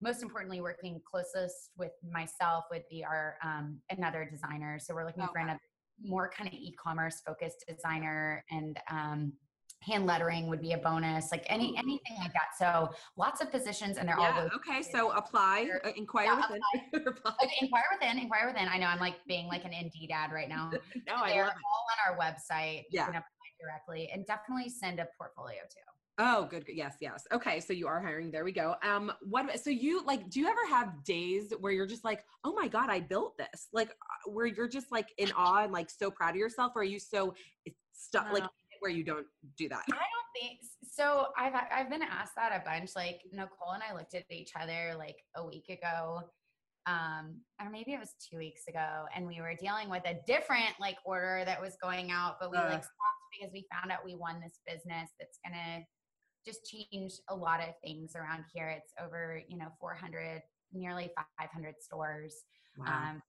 [0.00, 4.78] most importantly, working closest with myself would be our um, another designer.
[4.80, 5.32] So we're looking okay.
[5.32, 5.60] for another
[6.02, 9.32] more kind of e-commerce focused designer and um,
[9.82, 13.98] hand lettering would be a bonus like any anything like that so lots of positions
[13.98, 16.60] and they're yeah, all okay so apply uh, inquire yeah, within
[17.06, 20.48] okay, inquire within inquire within i know i'm like being like an indeed ad right
[20.48, 22.10] now no they're I love all it.
[22.10, 23.06] on our website you yeah.
[23.06, 23.22] can apply
[23.60, 25.80] directly and definitely send a portfolio too
[26.18, 26.64] Oh, good.
[26.66, 27.26] Yes, yes.
[27.30, 28.30] Okay, so you are hiring.
[28.30, 28.76] There we go.
[28.82, 29.60] Um, what?
[29.60, 30.30] So you like?
[30.30, 33.68] Do you ever have days where you're just like, oh my god, I built this?
[33.74, 36.80] Like, uh, where you're just like in awe and like so proud of yourself, or
[36.80, 37.34] are you so
[37.92, 38.32] stuck?
[38.32, 38.44] Like,
[38.80, 39.84] where you don't do that?
[39.88, 40.60] I don't think
[40.90, 41.28] so.
[41.36, 42.90] I've I've been asked that a bunch.
[42.96, 46.20] Like Nicole and I looked at each other like a week ago,
[46.86, 50.74] um, or maybe it was two weeks ago, and we were dealing with a different
[50.80, 52.64] like order that was going out, but we uh.
[52.64, 55.84] like stopped because we found out we won this business that's gonna
[56.46, 58.68] just change a lot of things around here.
[58.68, 61.10] It's over you know 400, nearly
[61.40, 62.44] 500 stores.
[62.78, 62.86] Wow.
[62.86, 63.22] Um,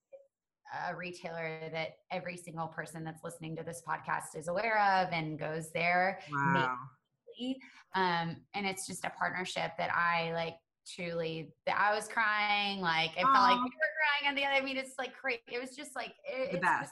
[0.89, 5.39] a retailer that every single person that's listening to this podcast is aware of and
[5.39, 6.19] goes there.
[6.31, 6.75] Wow.
[7.95, 10.55] Um, and it's just a partnership that I like
[10.95, 14.55] truly that I was crying, like it felt like we were crying on the other.
[14.55, 15.41] I mean, it's like crazy.
[15.51, 16.91] It was just like it, the best.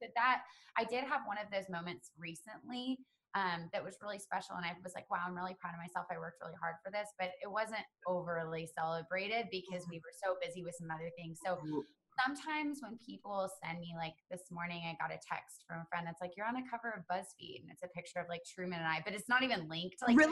[0.00, 0.42] That, that
[0.78, 2.98] I did have one of those moments recently
[3.34, 4.56] um, that was really special.
[4.56, 6.06] And I was like, wow, I'm really proud of myself.
[6.10, 10.36] I worked really hard for this, but it wasn't overly celebrated because we were so
[10.40, 11.38] busy with some other things.
[11.44, 11.58] So
[12.20, 16.06] sometimes when people send me like this morning i got a text from a friend
[16.06, 18.78] that's like you're on the cover of buzzfeed and it's a picture of like truman
[18.78, 20.30] and i but it's not even linked like really?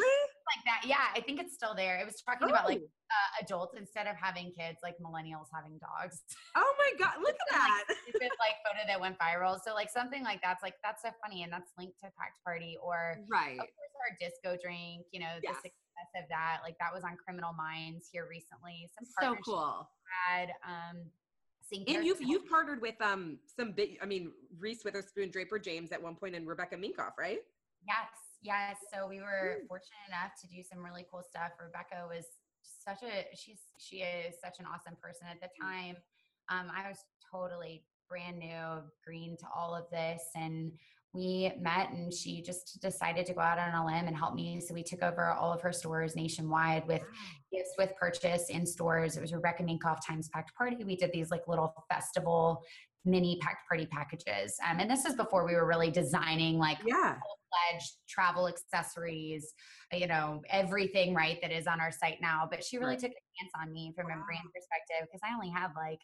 [0.51, 0.83] like that.
[0.88, 1.99] Yeah i think it's still there.
[1.99, 2.51] It was talking oh.
[2.51, 3.14] about like oh.
[3.14, 6.23] uh, adults instead of having kids like millennials having dogs.
[6.57, 9.59] Oh my god look at that like, stupid, like photo that went viral.
[9.62, 12.77] So like something like that's like that's so funny and that's linked to packed party
[12.83, 13.59] or right.
[13.59, 15.55] of course our disco drink you know yes.
[15.62, 16.61] the success of that.
[16.62, 18.90] Like that was on criminal minds here recently.
[18.97, 19.88] Some so cool.
[20.27, 20.99] had um
[21.73, 26.03] and you've you've partnered with um some big I mean Reese Witherspoon, Draper James at
[26.03, 27.39] one point and Rebecca Minkoff, right?
[27.87, 28.09] Yes,
[28.43, 28.77] yes.
[28.93, 31.53] So we were fortunate enough to do some really cool stuff.
[31.63, 32.25] Rebecca was
[32.63, 35.97] such a she's she is such an awesome person at the time.
[36.49, 36.99] Um, I was
[37.31, 40.73] totally brand new, green to all of this and
[41.12, 44.61] we met and she just decided to go out on a limb and help me.
[44.61, 47.03] So we took over all of her stores nationwide with
[47.53, 49.16] gifts with purchase in stores.
[49.16, 50.85] It was Rebecca Minkoff Times Packed Party.
[50.85, 52.62] We did these like little festival
[53.05, 54.57] mini packed party packages.
[54.68, 57.14] Um, and this is before we were really designing like yeah.
[57.14, 59.53] full-fledged travel accessories,
[59.92, 62.46] you know, everything right that is on our site now.
[62.49, 63.01] But she really right.
[63.01, 64.20] took a chance on me from wow.
[64.20, 65.99] a brand perspective because I only had like,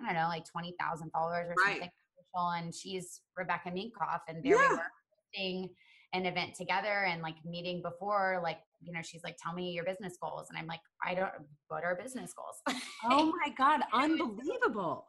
[0.00, 1.74] I don't know, like 20,000 followers or right.
[1.74, 1.90] something
[2.34, 4.68] and she's Rebecca Minkoff, and there yeah.
[4.68, 4.90] we were
[5.34, 5.70] hosting
[6.14, 9.84] an event together and like meeting before, like you know, she's like, "Tell me your
[9.84, 11.30] business goals," and I'm like, "I don't.
[11.68, 15.06] What are business goals?" oh my god, unbelievable!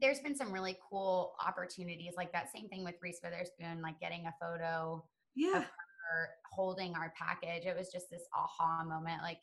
[0.00, 2.48] There's been some really cool opportunities like that.
[2.54, 5.04] Same thing with Reese Witherspoon, like getting a photo
[5.34, 5.58] yeah.
[5.58, 7.66] of her holding our package.
[7.66, 9.22] It was just this aha moment.
[9.22, 9.38] Like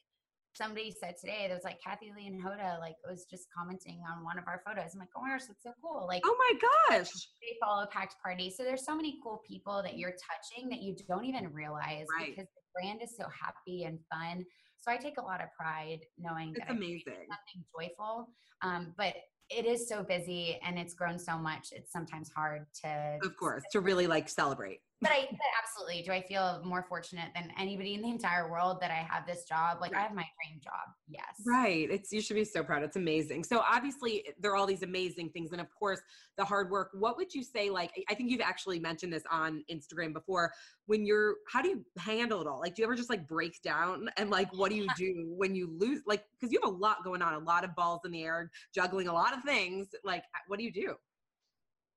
[0.58, 4.24] somebody said today that was like Kathie Lee and Hoda like was just commenting on
[4.24, 4.92] one of our photos.
[4.94, 6.06] I'm like, oh my gosh, that's so cool.
[6.08, 7.10] Like, oh my gosh,
[7.42, 8.50] they follow Packed Party.
[8.50, 12.36] So there's so many cool people that you're touching that you don't even realize right.
[12.36, 14.44] because the brand is so happy and fun.
[14.80, 18.30] So I take a lot of pride knowing it's that amazing, something joyful.
[18.64, 19.16] Um, but
[19.50, 21.70] it is so busy and it's grown so much.
[21.72, 26.12] It's sometimes hard to, of course, to really like celebrate but I but absolutely do
[26.12, 29.78] I feel more fortunate than anybody in the entire world that I have this job.
[29.80, 29.96] Like.
[29.96, 30.94] I have my dream job.
[31.08, 31.24] Yes.
[31.46, 31.90] Right.
[31.92, 32.82] It's you should be so proud.
[32.84, 33.44] It's amazing.
[33.44, 36.02] So obviously eh, there are all these amazing things and of course
[36.38, 36.90] the hard work.
[36.94, 40.52] What would you say like I think you've actually mentioned this on Instagram before
[40.88, 42.60] when you're how do you handle it all?
[42.60, 45.54] Like do you ever just like break down and like what do you do when
[45.54, 48.12] you lose like cuz you have a lot going on, a lot of balls in
[48.12, 49.90] the air, juggling a lot of things.
[50.04, 50.96] Like uh, what do you do?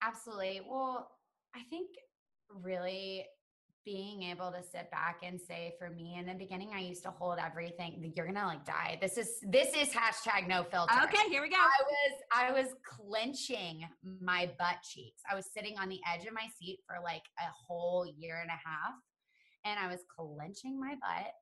[0.03, 0.61] Absolutely.
[0.69, 1.11] Well,
[1.55, 1.89] I think
[2.63, 3.25] really
[3.85, 7.11] being able to sit back and say for me in the beginning i used to
[7.11, 11.41] hold everything you're gonna like die this is this is hashtag no filter okay here
[11.41, 13.83] we go i was i was clenching
[14.21, 17.51] my butt cheeks i was sitting on the edge of my seat for like a
[17.67, 18.95] whole year and a half
[19.65, 21.33] and i was clenching my butt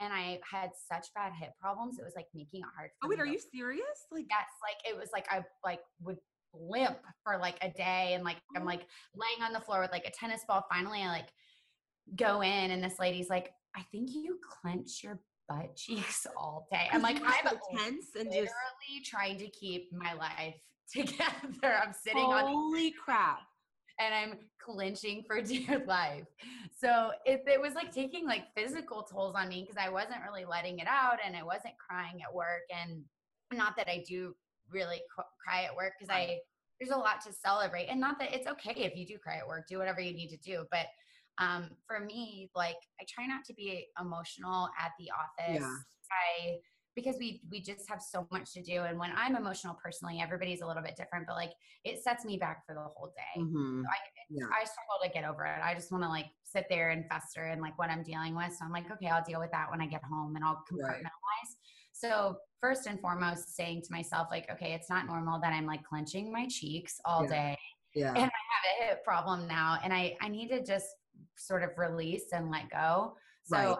[0.00, 1.98] and I had such bad hip problems.
[1.98, 2.90] It was like making it hard.
[3.02, 4.06] oh wait, are you serious?
[4.12, 6.18] Like yes, like it was like I like would
[6.54, 8.66] limp for like a day and like I'm mm.
[8.66, 10.64] like laying on the floor with like a tennis ball.
[10.70, 11.28] Finally, I like
[12.16, 16.88] go in and this lady's like, I think you clench your butt cheeks all day.
[16.92, 18.48] I'm like, I'm so tense and literally
[18.98, 20.56] just trying to keep my life
[20.92, 21.78] together.
[21.82, 23.40] I'm sitting Holy on Holy crap.
[24.00, 26.24] And I'm clenching for dear life.
[26.78, 30.44] So it, it was like taking like physical tolls on me because I wasn't really
[30.44, 32.62] letting it out and I wasn't crying at work.
[32.70, 33.02] And
[33.52, 34.34] not that I do
[34.72, 35.00] really
[35.44, 36.38] cry at work because I
[36.80, 39.48] there's a lot to celebrate, and not that it's okay if you do cry at
[39.48, 39.66] work.
[39.68, 40.86] Do whatever you need to do, but
[41.38, 45.62] um, for me, like I try not to be emotional at the office.
[45.62, 45.76] Yeah.
[46.10, 46.58] I
[46.94, 50.62] because we we just have so much to do, and when I'm emotional personally, everybody's
[50.62, 51.52] a little bit different, but like
[51.84, 53.40] it sets me back for the whole day.
[53.40, 53.82] Mm-hmm.
[53.82, 53.96] So I
[54.30, 54.46] yeah.
[54.46, 55.60] I struggle to get over it.
[55.62, 58.52] I just want to like sit there and fester and like what I'm dealing with.
[58.52, 61.02] So I'm like, okay, I'll deal with that when I get home, and I'll compartmentalize.
[61.02, 61.57] Right.
[61.98, 65.82] So first and foremost, saying to myself, like, okay, it's not normal that I'm like
[65.82, 67.28] clenching my cheeks all yeah.
[67.28, 67.58] day.
[67.94, 68.08] Yeah.
[68.10, 69.78] And I have a hip problem now.
[69.82, 70.86] And I, I need to just
[71.36, 73.14] sort of release and let go.
[73.44, 73.76] So right.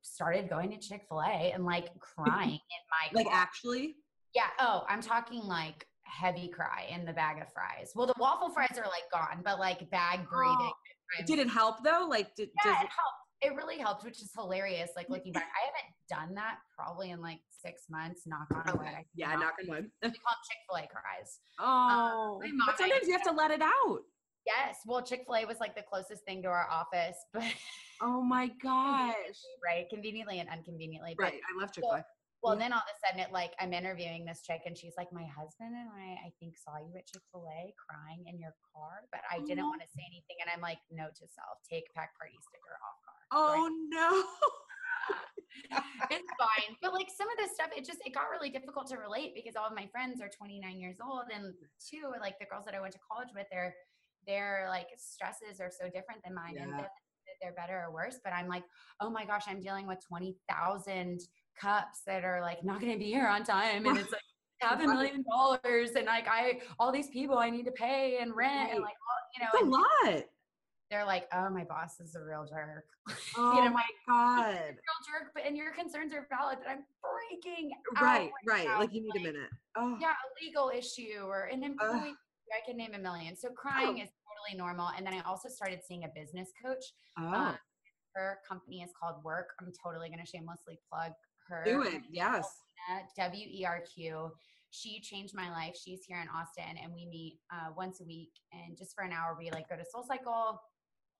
[0.00, 3.34] started going to Chick-fil-A and like crying in my Like car.
[3.36, 3.96] actually?
[4.34, 4.48] Yeah.
[4.58, 7.92] Oh, I'm talking like heavy cry in the bag of fries.
[7.94, 10.56] Well, the waffle fries are like gone, but like bag breathing.
[10.58, 11.24] Oh.
[11.26, 12.06] Did it help though?
[12.08, 14.90] Like, did, yeah, does it, it helped it really helped, which is hilarious.
[14.96, 15.94] Like looking back, I haven't
[16.28, 18.22] done that probably in like six months.
[18.26, 18.88] Knock on wood.
[19.14, 19.90] Yeah, knock on wood.
[20.02, 21.38] we call Chick Fil A cries.
[21.58, 24.00] Oh, um, but sometimes you have to let it out.
[24.46, 24.78] Yes.
[24.86, 27.42] Well, Chick Fil A was like the closest thing to our office, but
[28.00, 29.14] oh my gosh,
[29.64, 31.14] right, conveniently and unconveniently.
[31.18, 31.34] Right.
[31.34, 32.04] I love Chick Fil A.
[32.44, 35.10] Well, then all of a sudden, it like I'm interviewing this chick, and she's like,
[35.10, 38.54] "My husband and I, I think, saw you at Chick Fil A crying in your
[38.70, 39.72] car, but I didn't Oh.
[39.74, 43.02] want to say anything." And I'm like, "Note to self: take packed party sticker off
[43.02, 44.24] car." Oh no.
[46.10, 46.76] it's fine.
[46.82, 49.56] But like some of this stuff, it just it got really difficult to relate because
[49.56, 52.80] all of my friends are 29 years old, and two, like the girls that I
[52.80, 53.74] went to college with, their
[54.26, 56.82] their like stresses are so different than mine, and Yeah.
[56.82, 56.90] that
[57.42, 58.18] they're better or worse.
[58.22, 58.64] But I'm like,
[59.00, 61.20] oh my gosh, I'm dealing with 20,000
[61.60, 64.20] cups that are like not going to be here on time, and it's like.
[64.62, 68.34] Half a million dollars, and like I, all these people I need to pay and
[68.34, 70.24] rent, and like, all, you know, That's a lot.
[70.90, 72.84] They're like, "Oh, my boss is a real jerk."
[73.38, 74.54] Oh know, my god.
[74.54, 78.66] real jerk, but and your concerns are valid, but I'm freaking out Right, right.
[78.78, 79.50] Like you need a minute.
[79.76, 79.98] Oh.
[80.00, 82.14] Yeah, a legal issue or an employee.
[82.52, 83.36] I can name a million.
[83.36, 84.88] So crying is totally normal.
[84.96, 86.84] And then I also started seeing a business coach.
[87.18, 87.26] Oh.
[87.26, 87.58] Um,
[88.14, 89.44] her company is called WERQ.
[89.60, 91.12] I'm totally going to shamelessly plug
[91.48, 91.62] her.
[91.64, 92.02] Do it.
[92.10, 92.48] Yes.
[93.16, 94.30] W E R Q.
[94.70, 95.76] She changed my life.
[95.76, 98.30] She's here in Austin, and we meet uh, once a week.
[98.52, 100.60] And just for an hour, we like go to Soul Cycle,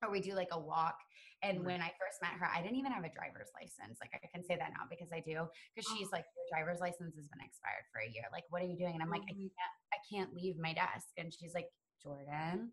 [0.03, 0.97] or we do like a walk.
[1.43, 1.67] And Right.
[1.67, 3.99] when I first met her, I didn't even have a driver's license.
[4.01, 5.45] Like I can say that now because I do.
[5.75, 5.97] Because oh.
[5.97, 8.25] she's like, your driver's license has been expired for a year.
[8.33, 8.95] Like, what are you doing?
[8.95, 11.09] And I'm like, I Oh my- can't, I can't leave my desk.
[11.19, 11.69] And she's like,
[12.03, 12.73] Jordan.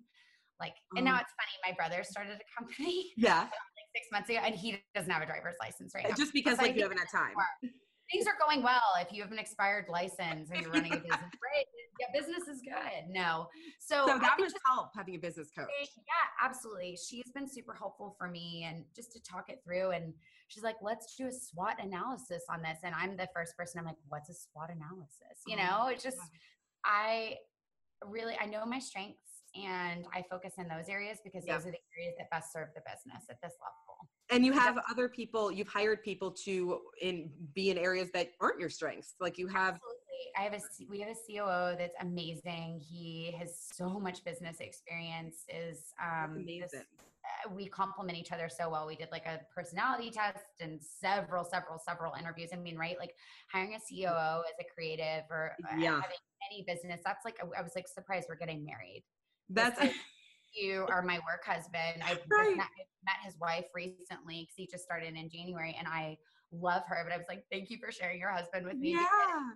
[0.60, 1.24] Like, and now Oh.
[1.24, 1.56] it's funny.
[1.68, 3.42] My brother started a company Yeah.
[3.52, 6.16] like six months ago, and he doesn't have a driver's license right uh, now.
[6.16, 7.36] Just because But like you haven't had time.
[8.12, 11.20] Things are going well if you have an expired license and you're running a business.
[11.22, 11.66] Right
[12.00, 13.08] yeah business is good.
[13.10, 13.48] No.
[13.80, 15.68] So, So that must help having a business coach.
[15.80, 16.14] yeah
[16.44, 16.98] absolutely.
[16.98, 20.14] She's been super helpful for me and just to talk it through and
[20.48, 23.86] she's like let's do a swot analysis on this and i'm the first person i'm
[23.86, 25.42] like what's a swot analysis?
[25.48, 26.18] You Oh know it's just
[26.86, 27.36] i
[28.06, 29.18] really i know my strengths
[29.56, 31.56] and i focus in those areas because Yeah.
[31.58, 34.78] those are the areas that best serve the business at this level And you have
[34.90, 39.14] other people, you've hired people to in be in areas that aren't your strengths.
[39.20, 40.00] Like you have Absolutely.
[40.38, 42.82] I have a we have a COO that's amazing.
[42.90, 45.44] He has so much business experience.
[45.50, 46.60] Is um, amazing.
[46.72, 46.82] this-
[47.26, 48.86] uh, we complement each other so well.
[48.86, 52.50] We did like a personality test and several, several, several interviews.
[52.52, 52.98] I mean, right?
[53.00, 53.16] Like
[53.50, 56.02] hiring a COO as a creative or uh, Yeah.
[56.02, 56.18] having
[56.52, 57.00] any business.
[57.06, 59.06] That's like I was like surprised we're getting married.
[59.50, 59.80] That's
[60.54, 62.02] you are my work husband.
[62.04, 62.56] I Right.
[62.58, 62.68] met,
[63.04, 66.18] met his wife recently because he just started in January, and I
[66.52, 67.04] love her.
[67.04, 68.92] But I was like, thank you for sharing your husband with me.
[68.92, 69.52] yeah.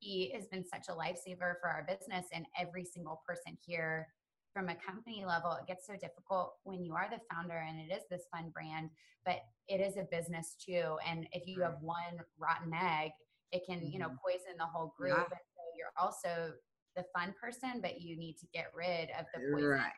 [0.00, 4.06] he has been such a lifesaver for our business and every single person here
[4.52, 7.92] from a company level it gets so difficult when you are the founder and it
[7.92, 8.90] is this fun brand
[9.26, 13.10] but it is a business too and if you have one rotten egg
[13.50, 14.18] it can you know Mhm.
[14.24, 15.24] poison the whole group Yeah.
[15.24, 16.54] and so you're also
[16.94, 19.92] the fun person but you need to get rid of the poison Right.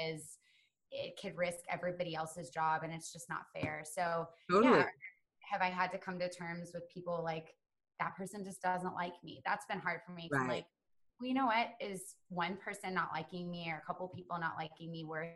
[0.00, 0.38] Because
[0.90, 4.78] it could risk everybody else's job and it's just not fair so Totally.
[4.78, 4.84] yeah,
[5.50, 7.54] have I had to come to terms with people like
[8.00, 9.40] that person just doesn't like me?
[9.44, 10.28] That's been hard for me.
[10.30, 10.48] Right.
[10.48, 10.64] like,
[11.18, 11.68] well, you know what?
[11.80, 15.28] Is one person not liking me or a couple people not liking me worth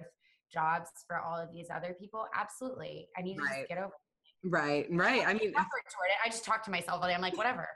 [0.52, 2.26] jobs for all of these other people?
[2.34, 3.08] Absolutely.
[3.16, 3.56] I need to Right.
[3.60, 4.48] just get over it.
[4.50, 4.86] Right.
[4.90, 5.26] Right.
[5.26, 5.54] I mean.
[5.56, 7.14] I just talk to myself all day.
[7.14, 7.66] I'm like, whatever.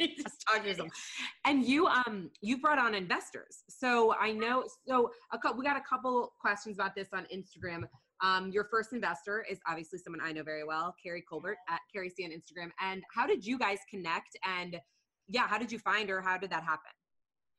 [0.16, 0.88] just talk to yourself.
[1.44, 3.64] And you um you brought on investors.
[3.68, 7.82] So I know so a couple we got a couple questions about this on Instagram.
[8.22, 12.10] Um, your first investor is obviously someone I know very well, Carrie Colbert at Carrie
[12.10, 12.70] C on Instagram.
[12.80, 14.36] And how did you guys connect?
[14.44, 14.78] And
[15.28, 16.20] yeah, how did you find her?
[16.20, 16.92] How did that happen?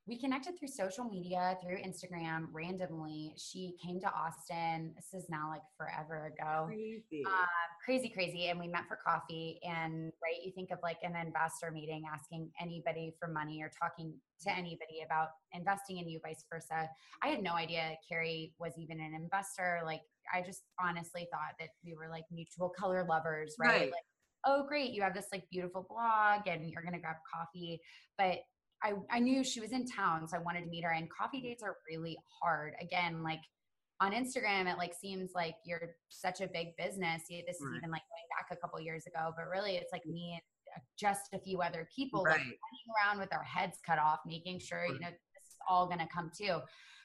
[0.08, 3.34] We connected through social media, through Instagram, randomly.
[3.38, 4.94] She came to Austin.
[4.96, 6.66] This is now like forever ago.
[6.68, 7.24] Crazy.
[7.26, 8.48] Um, crazy, crazy.
[8.48, 9.60] And we met for coffee.
[9.64, 14.14] And right, you think of like an investor meeting, asking anybody for money or talking
[14.42, 16.90] to anybody about investing in you, vice versa.
[17.22, 19.82] I had no idea Carrie was even an investor.
[19.86, 20.02] Like,
[20.34, 23.70] I just honestly thought that we were like mutual color lovers, right?
[23.70, 23.92] Right.
[23.92, 24.06] Like,
[24.46, 27.80] oh, great, you have this like beautiful blog and you're going to grab coffee.
[28.18, 28.40] But
[28.84, 30.91] I, I knew she was in town, so I wanted to meet her.
[30.91, 32.74] And coffee dates are really hard.
[32.82, 33.41] Again, like
[34.00, 37.24] on Instagram, it like seems like you're such a big business.
[37.30, 37.78] This is Right.
[37.78, 40.41] even like going back a couple years ago, but really it's like me and
[40.76, 44.60] uh, just a few other people like running around with our heads cut off, making
[44.60, 46.60] sure you know this is all gonna come too.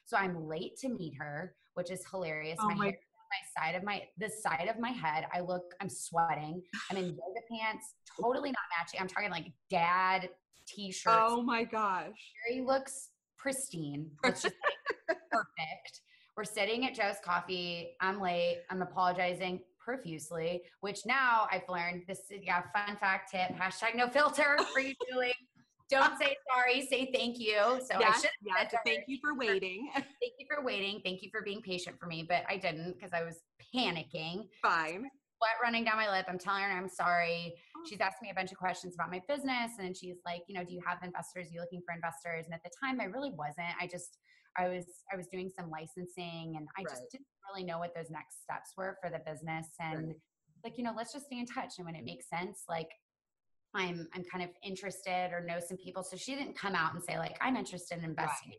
[0.05, 2.57] So I'm late to meet her, which is hilarious.
[2.61, 2.97] Oh my my- hair,
[3.29, 5.27] my side of my the side of my head.
[5.33, 6.63] I look, I'm sweating.
[6.89, 8.99] I'm in yoga pants, totally not matching.
[9.01, 10.29] I'm talking like dad
[10.67, 11.15] t-shirts.
[11.19, 12.33] Oh my gosh.
[12.45, 14.09] Carrie looks pristine.
[14.23, 14.55] Let's just
[15.07, 16.01] perfect.
[16.35, 17.95] We're sitting at Jo's Coffee.
[18.01, 18.59] I'm late.
[18.69, 22.19] I'm apologizing profusely, which now I've learned this.
[22.29, 25.33] Is, yeah, fun fact tip: hashtag no filter for you, Julie.
[25.89, 26.85] Don't say sorry.
[26.85, 27.57] Say thank you.
[27.57, 28.29] So I should.
[28.41, 28.73] yes.
[28.85, 29.89] Thank you for waiting.
[29.93, 30.99] Thank you for waiting.
[31.03, 33.37] Thank you for being patient for me, but I didn't because I was
[33.73, 34.49] panicking.
[34.61, 35.09] Fine.
[35.37, 36.25] Sweat running down my lip.
[36.27, 37.53] I'm telling her I'm sorry.
[37.75, 37.81] Oh.
[37.89, 40.63] She's asked me a bunch of questions about my business, and she's like, you know,
[40.63, 41.47] do you have investors?
[41.47, 42.45] Are you looking for investors?
[42.45, 43.73] And at the time, I really wasn't.
[43.79, 44.17] I just
[44.57, 46.89] I was I was doing some licensing, and I right.
[46.89, 49.67] just didn't really know what those next steps were for the business.
[49.79, 50.15] And right.
[50.63, 52.89] like, you know, let's just stay in touch, and when it makes sense, like.
[53.75, 56.01] I'm I'm kind of interested or know some people.
[56.01, 58.53] So she didn't come out and say like I'm interested in investing.
[58.53, 58.57] Right.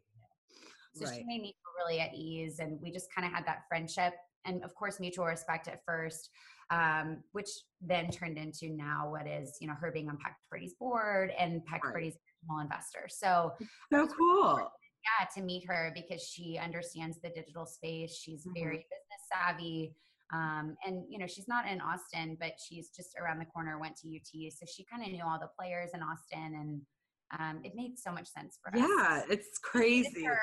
[0.94, 1.14] So right.
[1.16, 4.12] she made me feel really at ease, and we just kind of had that friendship
[4.44, 6.30] and of course mutual respect at first
[6.70, 7.48] um, which
[7.81, 11.64] then turned into now what is you know her being on Packed Party's board and
[11.64, 11.92] Packed right.
[11.92, 13.07] Party's small investor.
[13.09, 13.52] So
[13.92, 14.70] so cool.
[15.04, 18.16] Yeah, to meet her because she understands the digital space.
[18.16, 18.62] She's mm-hmm.
[18.62, 19.94] very business savvy.
[20.31, 23.78] Um, and you know she's not in Austin, but she's just around the corner.
[23.78, 26.83] Went to UT, so she kind of knew all the players in Austin, and
[27.38, 28.87] um, it made so much sense for us.
[28.87, 30.11] Yeah, it's crazy.
[30.14, 30.40] We needed, her,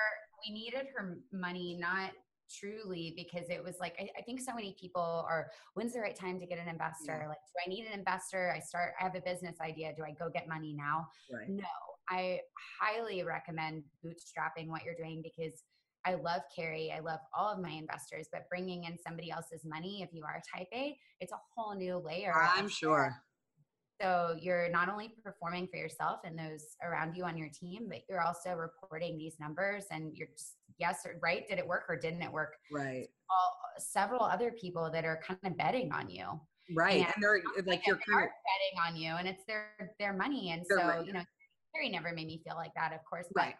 [0.48, 2.12] we needed her money not
[2.50, 6.16] truly because it was like I, I, think so many people are when's the right
[6.16, 7.20] time to get an investor?
[7.22, 7.28] Yeah.
[7.28, 8.52] like do i need an investor?
[8.56, 9.94] I start i have a business idea.
[9.96, 11.08] Do i go get money now?
[11.32, 11.50] Right.
[11.50, 11.64] no
[12.10, 12.40] i
[12.80, 15.64] highly recommend bootstrapping what you're doing because
[16.06, 20.04] i love carrie i love all of my investors but bringing in somebody else's money
[20.04, 23.16] if you are type a it's a whole new layer i'm sure.
[24.02, 28.00] So you're not only performing for yourself and those around you on your team, but
[28.10, 31.48] you're also reporting these numbers and you're just, yes or right.
[31.48, 32.56] Did it work or didn't it work?
[32.72, 33.08] Right.
[33.30, 36.26] All, several other people that are kind of betting on you.
[36.76, 36.98] Right.
[36.98, 40.52] And, and they're like you're kind of betting on you and it's their their money.
[40.52, 41.06] And so, right.
[41.06, 41.24] you know,
[41.74, 43.28] Carrie never made me feel like that, of course.
[43.34, 43.56] But right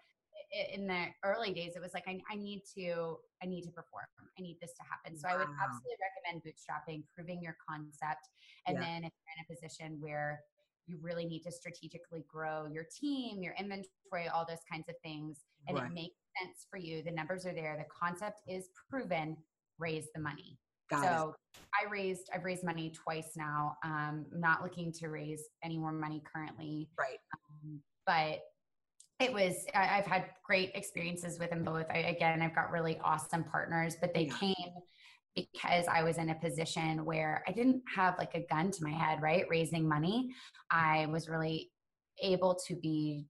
[0.74, 4.06] in the early days it was like I, I, need to i need to perform
[4.38, 5.36] i need this to happen so wow.
[5.36, 8.30] i would absolutely recommend bootstrapping proving your concept
[8.68, 8.84] and yeah.
[8.84, 10.42] then if you're in a position where
[10.88, 15.46] you really need to strategically grow your team your inventory all those kinds of things
[15.68, 15.88] and right.
[15.88, 19.36] it makes sense for you the numbers are there the concept is proven
[19.80, 20.58] raise the money
[20.90, 21.62] Got so it.
[21.74, 23.76] I raised, I've raised money twice now.
[23.84, 26.90] Um, not looking to raise any more money currently.
[26.98, 27.18] Right.
[27.64, 28.42] Um, but
[29.20, 33.46] it was i've had great experiences with them both I, again i've got really awesome
[33.46, 34.38] partners but they yeah.
[34.38, 34.74] came
[35.36, 38.92] because i was in a position where i didn't have like a gun to my
[38.92, 40.32] head right raising money
[40.70, 41.72] i was really
[42.22, 43.26] able to be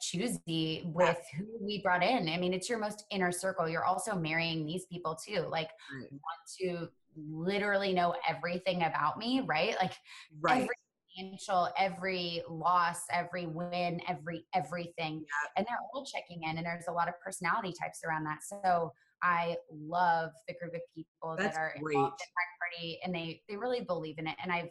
[0.00, 4.14] choosy with who we brought in i mean it's your most inner circle you're also
[4.14, 6.10] marrying these people too like right.
[6.10, 9.94] want to literally know everything about me right like
[10.40, 10.62] right.
[10.62, 10.76] every
[11.16, 15.24] financial, every loss, every win, every everything.
[15.56, 18.38] And they're all checking in and there's a lot of personality types around that.
[18.42, 18.92] So
[19.22, 21.94] I love the group of people That's that are great.
[21.94, 24.36] involved in my party and they they really believe in it.
[24.42, 24.68] And I've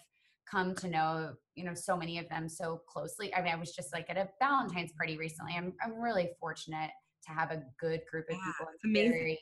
[0.50, 3.34] come to know, you know, so many of them so closely.
[3.34, 5.54] I mean, I was just like at a Valentine's party recently.
[5.58, 6.92] I'm I'm really fortunate
[7.28, 8.74] to have a good group of yeah, people.
[8.74, 9.38] It's amazing.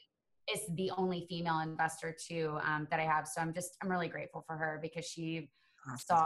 [0.54, 3.28] is the only female investor too um, that I have.
[3.28, 5.50] So I'm just I'm really grateful for her because she
[5.88, 6.00] awesome.
[6.00, 6.26] saw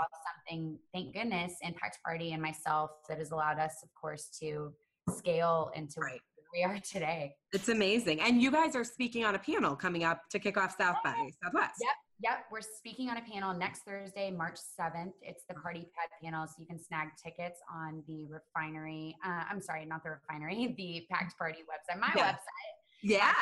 [0.50, 4.74] something, thank goodness, in Packed Party and myself that has allowed us, of course, to
[5.18, 6.20] scale into right.
[6.52, 7.34] where we are today.
[7.54, 8.22] It's amazing.
[8.22, 11.16] And you guys are speaking on a panel coming up to kick off South by
[11.44, 11.76] Southwest.
[11.82, 11.92] Yep.
[12.20, 15.14] Yep, we're speaking on a panel next Thursday, March 7th.
[15.22, 19.16] It's the Party Pad panel, so you can snag tickets on the refinery.
[19.24, 22.32] Uh, I'm sorry, not the refinery, the Packed Party website, my yeah.
[22.32, 22.74] website.
[23.04, 23.34] Yeah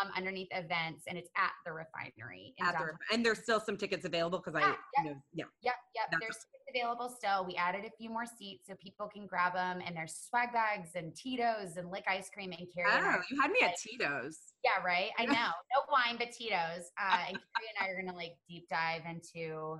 [0.00, 2.54] um, underneath events, and it's at the refinery.
[2.60, 5.44] At the, and there's still some tickets available because yeah, I, yeah, you know, yeah,
[5.62, 6.20] yep, yep.
[6.20, 7.44] There's tickets available still.
[7.46, 10.90] We added a few more seats so people can grab them, and there's swag bags
[10.94, 12.90] and Tito's and lick ice cream and Carrie.
[12.92, 14.38] Oh, you had me at Tito's.
[14.64, 15.10] Yeah, right.
[15.18, 15.32] I know.
[15.32, 16.90] No wine, but Tito's.
[17.00, 19.78] Uh, and Carrie and I are gonna like deep dive into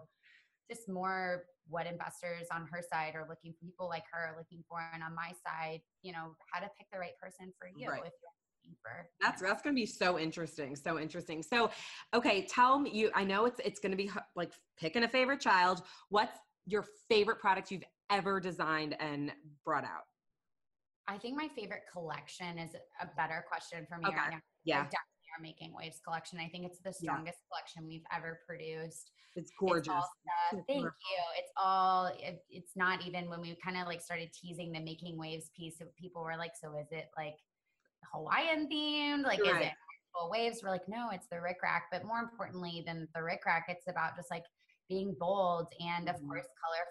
[0.70, 4.64] just more what investors on her side are looking for people like her are looking
[4.68, 7.88] for and on my side you know how to pick the right person for you
[7.88, 8.00] right.
[8.04, 8.37] if you're
[8.82, 11.42] for that's that's going to be so interesting so interesting.
[11.42, 11.70] So
[12.14, 15.40] okay tell me you i know it's it's going to be like picking a favorite
[15.40, 15.82] child.
[16.08, 19.32] What's your favorite product you've ever designed and
[19.64, 20.04] brought out?
[21.06, 24.16] I think my favorite collection is a better question for me okay.
[24.16, 24.84] right now yeah.
[25.36, 26.38] Our making waves collection.
[26.40, 27.48] I think it's the strongest yeah.
[27.48, 29.12] collection we've ever produced.
[29.36, 29.92] It's gorgeous.
[30.52, 31.20] it's thank you.
[31.38, 35.18] It's all it, it's not even when we kind of like started teasing the making
[35.18, 37.36] waves piece people were like so is it like
[38.12, 39.24] Hawaiian themed?
[39.24, 39.62] Like, right.
[39.62, 39.72] is it
[40.30, 40.60] waves?
[40.62, 41.84] We're like, no, it's the Rick Rack.
[41.92, 44.44] But more importantly than the Rick Rack, it's about just like
[44.88, 46.28] being bold and, of mm-hmm.
[46.28, 46.46] course,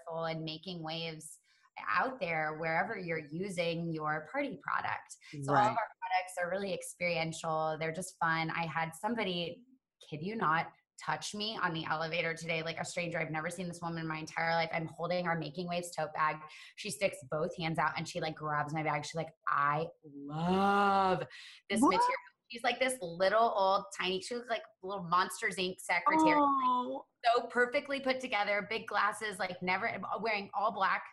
[0.05, 1.39] colorful and making waves
[1.95, 5.17] out there wherever you're using your party product.
[5.43, 5.61] So right.
[5.61, 7.77] all of our products are really experiential.
[7.79, 8.51] They're just fun.
[8.55, 9.61] I had somebody,
[10.09, 10.67] kid you not,
[11.03, 13.19] touch me on the elevator today like a stranger.
[13.19, 14.69] I've never seen this woman in my entire life.
[14.73, 16.37] I'm holding our Making Waves tote bag.
[16.75, 19.05] She sticks both hands out and she like grabs my bag.
[19.05, 19.87] She's like, I
[20.25, 21.23] love
[21.69, 21.89] this what?
[21.89, 22.13] material.
[22.49, 24.21] She's like this little old tiny.
[24.21, 25.75] She looks like a little Monsters Inc.
[25.79, 26.37] secretary.
[26.39, 27.03] Oh.
[27.35, 29.91] So perfectly put together, big glasses, like never
[30.21, 31.03] wearing all black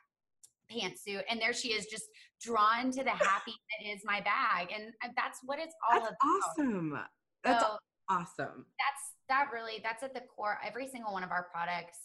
[0.71, 2.05] pantsuit, and there she is, just
[2.41, 6.13] drawn to the happy that is my bag, and uh, that's what it's all That's
[6.13, 6.41] about.
[6.59, 6.99] awesome.
[7.43, 7.77] That's So
[8.09, 8.67] awesome.
[8.79, 10.59] that's that really that's at the core.
[10.65, 11.99] Every single one of our products,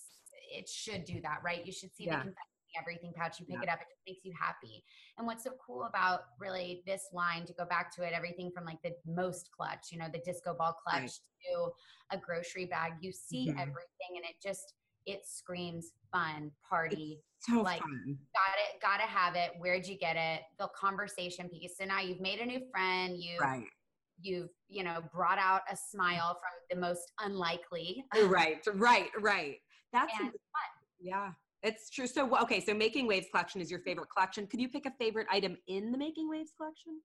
[0.51, 1.65] it should do that, right?
[1.65, 2.17] You should see Yeah.
[2.17, 2.36] the confetti
[2.80, 3.39] everything pouch.
[3.39, 3.63] You pick Yeah.
[3.63, 4.84] it up, it just makes you happy.
[5.17, 8.63] And what's so cool about really this line to go back to it, everything from
[8.65, 11.11] like the most clutch, you know, the disco ball clutch Right.
[11.51, 11.72] to
[12.11, 13.59] a grocery bag, you see Mhm.
[13.59, 18.20] everything, and it just it screams fun party So like, fun.
[18.36, 22.20] got it gotta have it where'd you get it the conversation piece so now you've
[22.22, 23.65] made a new friend you Right.
[24.22, 28.65] You've you know brought out a smile from the most unlikely Right.
[28.74, 29.09] Right.
[29.20, 29.57] Right.
[29.93, 30.32] That's and
[30.99, 31.32] yeah.
[31.61, 32.07] It's true.
[32.07, 34.47] So okay, so Making Waves collection is your favorite collection.
[34.47, 37.01] Could you pick a favorite item in the Making Waves collection?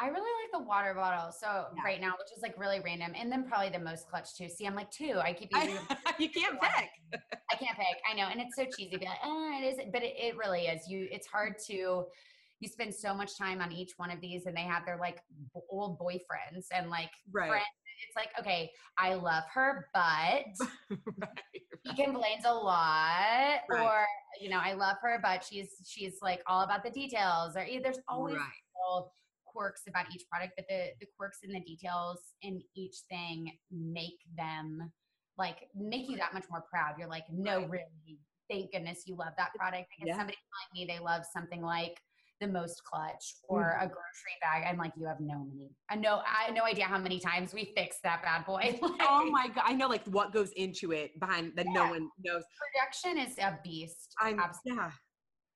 [0.00, 1.82] i really like the water bottle so Yeah.
[1.84, 4.66] right now which is like really random and then probably the most clutch too see
[4.66, 5.76] i'm like two i keep using
[6.18, 6.90] you can't pick.
[7.52, 9.78] i can't pick i know and it's so cheesy be like oh uh, it is
[9.92, 12.04] but it, it really is you it's hard to
[12.60, 15.20] you spend so much time on each one of these and they have their like
[15.54, 17.48] b- old boyfriends and like Right.
[17.48, 17.64] friends.
[18.06, 20.44] it's like okay i love her but
[21.18, 21.62] right.
[21.82, 23.82] he complains a lot Right.
[23.86, 24.04] or
[24.40, 27.80] you know i love her but she's she's like all about the details or eh,
[27.82, 29.04] there's always Right.
[29.46, 34.18] quirks about each product but the the quirks and the details in each thing make
[34.36, 34.90] them
[35.38, 37.70] like make you that much more proud you're like no Right.
[37.70, 38.18] really
[38.50, 40.16] thank goodness you love that product because Yeah.
[40.18, 42.00] somebody telling me they love something like
[42.40, 43.84] the most clutch or Mm-hmm.
[43.84, 46.84] a grocery bag i'm like you have no many i know i have no idea
[46.84, 49.64] how many times we fixed that bad boy Oh my god!
[49.66, 52.42] I know like what goes into it behind that no one knows.
[52.58, 54.82] production is a beast I'm Absolutely.
[54.82, 54.90] yeah.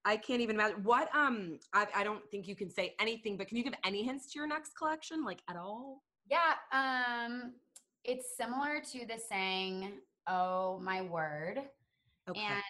[0.04, 3.48] I can't even imagine what um I, I don't think you can say anything, but
[3.48, 6.02] can you give any hints to your next collection, like at all?
[6.30, 7.54] Yeah, um,
[8.04, 9.92] it's similar to the saying,
[10.26, 11.58] "Oh my word,"
[12.28, 12.40] Okay.
[12.40, 12.62] and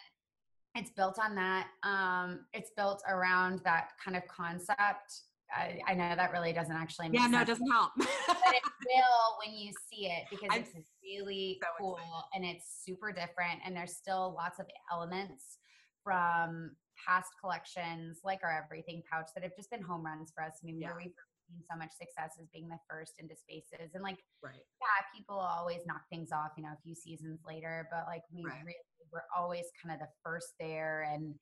[0.78, 1.68] it's built on that.
[1.82, 5.22] Um, it's built around that kind of concept.
[5.54, 7.92] I, I know that really doesn't actually make yeah, no, it doesn't help.
[7.96, 11.98] but it will when you see it because I'm it's really so cool
[12.34, 13.60] and it's super different.
[13.64, 15.58] And there's still lots of elements
[16.04, 16.72] from
[17.06, 20.54] past collections, like our everything pouch, that have just been home runs for us.
[20.62, 20.88] I mean, Yeah.
[20.88, 21.14] where we've
[21.48, 24.60] seen so much success as being the first into spaces, and like right.
[24.80, 28.44] yeah, people always knock things off, you know, a few seasons later, but like we
[28.44, 28.60] Right.
[28.60, 28.76] really
[29.12, 31.34] were always kind of the first there and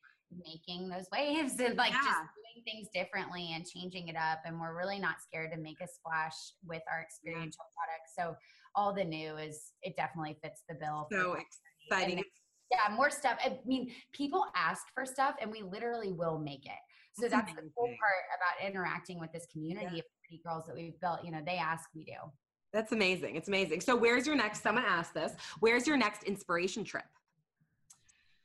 [0.44, 2.02] making those waves and like Yeah.
[2.02, 4.40] just doing things differently and changing it up.
[4.44, 6.34] And we're really not scared to make a splash
[6.64, 8.14] with our experiential products.
[8.16, 8.36] So
[8.74, 11.09] all the new is it definitely fits the bill.
[11.11, 11.36] So
[11.90, 12.24] exciting.
[12.72, 13.38] Yeah, more stuff.
[13.44, 16.72] I mean, people ask for stuff and we literally will make it.
[17.18, 20.76] So That's that's, the cool part about interacting with this community of pretty girls that
[20.76, 21.20] we've built.
[21.24, 22.12] You know, they ask, we do.
[22.74, 23.36] That's amazing.
[23.36, 23.80] It's amazing.
[23.80, 25.32] So where's your next someone asked this.
[25.60, 27.04] Where's your next inspiration trip?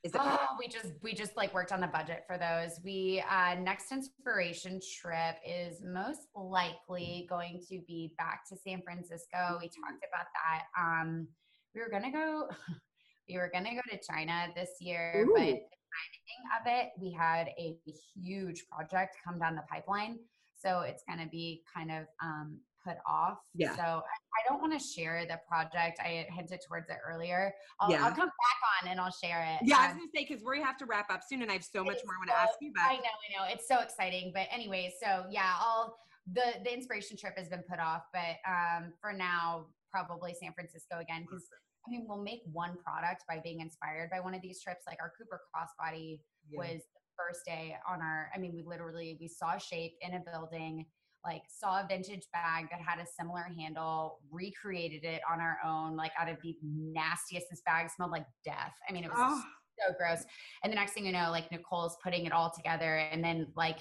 [0.04, 2.80] Is it Oh, we just we just like worked on the budget for those.
[2.84, 9.58] We uh next inspiration trip is most likely going to be back to San Francisco.
[9.60, 10.64] We talked about that.
[10.80, 11.28] Um
[11.76, 12.48] we were gonna go
[13.30, 15.60] we were gonna go to China this year, but Ooh.
[15.96, 17.76] Timing of it, we had a
[18.16, 20.20] huge project come down the pipeline.
[20.58, 23.38] So it's gonna be kind of um put off.
[23.54, 23.76] Yeah.
[23.76, 26.00] So I don't want to share the project.
[26.00, 27.54] I hinted towards it earlier.
[27.80, 28.04] I'll, Yeah.
[28.06, 29.68] I'll come back on and I'll share it.
[29.68, 31.56] yeah, I was Um, gonna say because we have to wrap up soon and I
[31.56, 32.90] have so much more I want to ask you about.
[32.92, 33.54] I know, I know.
[33.54, 34.32] It's so exciting.
[34.34, 35.96] But anyway, so yeah, all
[36.32, 41.00] the the inspiration trip has been put off, but um for now, probably San Francisco
[41.00, 41.48] again because
[41.88, 44.84] I mean we'll make one product by being inspired by one of these trips.
[44.88, 46.20] Like our Cooper crossbody
[46.50, 46.60] Yeah.
[46.60, 48.30] was the first day on our.
[48.34, 50.86] I mean, we literally we saw a shape in a building.
[51.24, 55.96] Like saw a vintage bag that had a similar handle, recreated it on our own,
[55.96, 57.46] like out of the nastiest.
[57.52, 58.74] This bag smelled like death.
[58.90, 59.44] I mean, it was Oh,
[59.88, 60.24] so gross.
[60.64, 63.80] And the next thing you know, like Nicole's putting it all together, and then like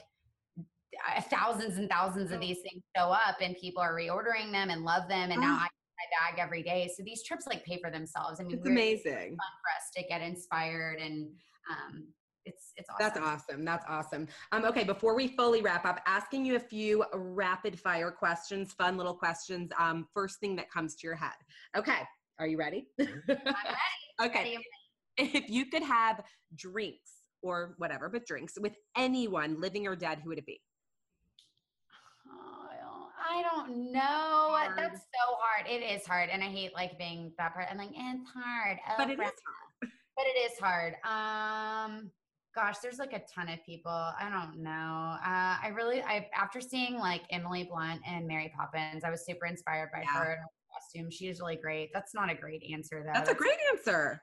[0.59, 4.83] uh, thousands and thousands of these things show up, and people are reordering them and
[4.85, 5.31] love them.
[5.31, 5.65] And now Ah.
[5.65, 5.69] I
[6.01, 6.91] my bag every day.
[6.97, 8.41] So these trips like pay for themselves.
[8.41, 9.05] I mean, it's amazing.
[9.05, 11.29] fun for us to get inspired, and
[11.71, 12.09] um,
[12.45, 12.99] it's it's awesome.
[12.99, 13.65] That's awesome.
[13.65, 14.29] That's awesome.
[14.53, 18.97] Um, okay, before we fully wrap up, asking you a few rapid fire questions, fun
[18.97, 19.71] little questions.
[19.79, 21.37] Um, first thing that comes to your head.
[21.77, 22.01] Okay,
[22.39, 22.87] are you ready?
[22.99, 23.41] I'm ready.
[24.23, 24.57] okay.
[24.57, 25.35] Ready.
[25.37, 26.23] If you could have
[26.57, 27.11] drinks
[27.43, 30.61] or whatever, but drinks with anyone, living or dead, who would it be?
[33.31, 34.01] I don't- know.
[34.01, 34.77] Hard.
[34.77, 35.67] That's so hard.
[35.69, 37.67] It is hard, and I hate like being that part.
[37.71, 38.79] I'm like, it's hard.
[38.89, 39.93] Oh, But it is hard.
[40.17, 40.95] but it is hard.
[41.05, 42.11] Um,
[42.55, 43.91] gosh, there's like a ton of people.
[43.91, 45.17] I don't know.
[45.25, 49.47] Uh, I really, I after seeing like Emily Blunt and Mary Poppins, I was super
[49.47, 50.19] inspired by yeah.
[50.19, 51.11] her and her costume.
[51.11, 51.91] She is really great.
[51.95, 53.13] That's not a great answer though.
[53.15, 54.23] That's, That's a great answer.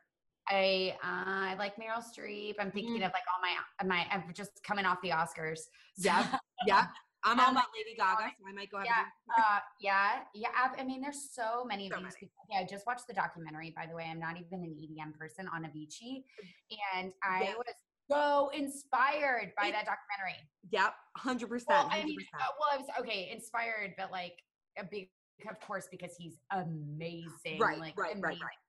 [0.49, 2.55] I uh, I like Meryl Streep.
[2.59, 3.03] I'm thinking mm-hmm.
[3.03, 4.05] of like all my my.
[4.11, 5.59] I'm just coming off the Oscars.
[5.97, 6.25] Yeah,
[6.67, 6.87] yeah.
[7.27, 8.79] I'm all um, about Lady Gaga, so I might go.
[8.85, 9.03] Yeah,
[9.37, 10.49] uh, yeah, yeah.
[10.77, 12.19] I mean, there's so many so of these many.
[12.19, 12.47] people.
[12.49, 13.73] Yeah, I just watched the documentary.
[13.75, 16.23] By the way, I'm not even an EDM person on Avicii,
[16.95, 17.53] and I yeah.
[17.57, 17.75] was
[18.09, 20.39] so inspired by it, that documentary.
[20.71, 21.69] Yep, hundred percent.
[21.69, 24.39] Well, I mean, uh, well, I was okay, inspired, but like
[24.77, 25.09] a big,
[25.49, 27.59] of course, because he's amazing.
[27.59, 28.61] Right, like, right, amazing, right, right.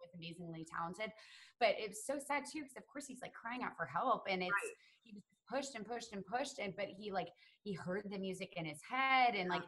[0.00, 1.12] With amazingly talented,
[1.60, 4.24] but it was so sad too because of course he's like crying out for help,
[4.28, 4.74] and it's right.
[5.04, 7.28] he was pushed and pushed and pushed, and but he like
[7.62, 9.62] he heard the music in his head, and like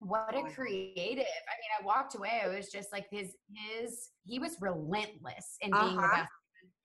[0.00, 4.38] what a creative i mean i walked away it was just like his his he
[4.38, 6.00] was relentless in being uh-huh.
[6.00, 6.28] the best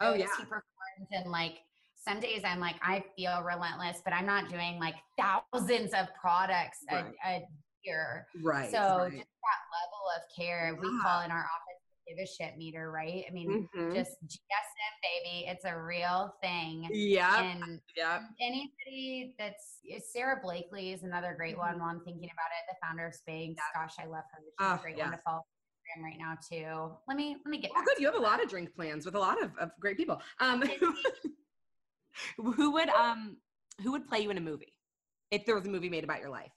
[0.01, 0.63] oh yeah he performed
[1.11, 1.59] and like
[1.95, 6.80] some days i'm like i feel relentless but i'm not doing like thousands of products
[6.91, 7.05] right.
[7.26, 7.41] a, a,
[7.86, 9.11] year right so right.
[9.11, 11.64] just that level of care we call in our office
[12.08, 13.93] give a shit meter right i mean mm-hmm.
[13.93, 19.80] just gsm baby it's a real thing yeah and yeah anybody that's
[20.12, 21.62] Sara blakely is another great mm-hmm.
[21.62, 23.82] one while i'm thinking about it the founder of spanx yeah.
[23.82, 25.03] gosh i love her she's oh, a great yeah.
[25.06, 25.41] one to follow
[26.03, 26.93] right now too.
[27.08, 27.72] Let me let me get.
[27.76, 27.99] Oh, good.
[27.99, 30.22] You have a lot of drink plans with a lot of, of great people.
[30.39, 30.64] Um,
[32.38, 33.38] who would um
[33.82, 34.74] who would play you in a movie
[35.32, 36.51] if there was a movie made about your life?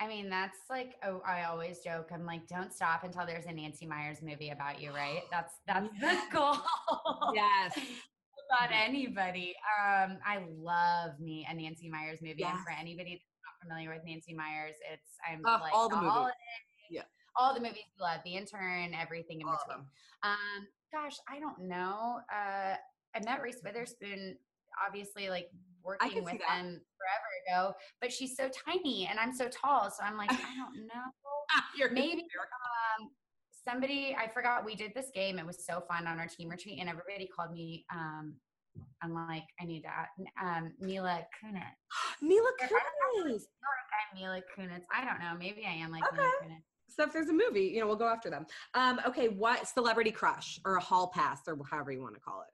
[0.00, 2.08] I mean, that's like oh, I always joke.
[2.12, 5.22] I'm like, don't stop until there's a Nancy Meyers movie about you, right?
[5.30, 6.56] That's that's the goal.
[7.34, 7.78] yes.
[8.50, 9.54] about anybody.
[9.78, 12.52] Um, I love me a Nancy Meyers movie, yes.
[12.52, 15.96] and for anybody that's not familiar with Nancy Meyers, it's I'm uh, like all the
[15.96, 16.32] movies.
[16.90, 17.02] Yeah
[17.36, 19.86] all the movies we love, The Intern, everything in all between.
[20.22, 22.20] Um, gosh, I don't know.
[22.30, 22.74] Uh,
[23.14, 24.36] I met Reese Witherspoon,
[24.86, 25.48] obviously, like
[25.84, 30.16] working with them forever ago, but she's so tiny and I'm so tall, so I'm
[30.16, 31.92] like, I don't know.
[31.92, 33.10] Maybe um,
[33.68, 35.38] somebody I forgot we did this game.
[35.38, 37.84] It was so fun on our team retreat, and everybody called me.
[37.92, 38.34] Um,
[39.02, 40.44] I'm like, I need to.
[40.44, 41.62] Um, Mila Kunis.
[42.22, 43.42] Mila Kunis.
[43.42, 44.82] I'm Mila Kunis.
[44.92, 45.36] I don't know.
[45.38, 46.16] Maybe I am like okay.
[46.16, 46.62] Mila Kunis.
[46.88, 48.46] So if there's a movie, you know, we'll go after them.
[48.74, 52.42] Um, okay, what celebrity crush or a hall pass or however you want to call
[52.42, 52.52] it?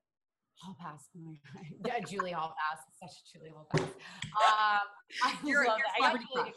[0.61, 1.09] Hall pass.
[1.17, 1.65] Oh my god.
[1.87, 2.81] Yeah, Julie Hall pass.
[3.01, 3.83] Such a Julie Hall pass.
[4.37, 4.85] Um,
[5.25, 6.53] I you're, love you're celebrity crush.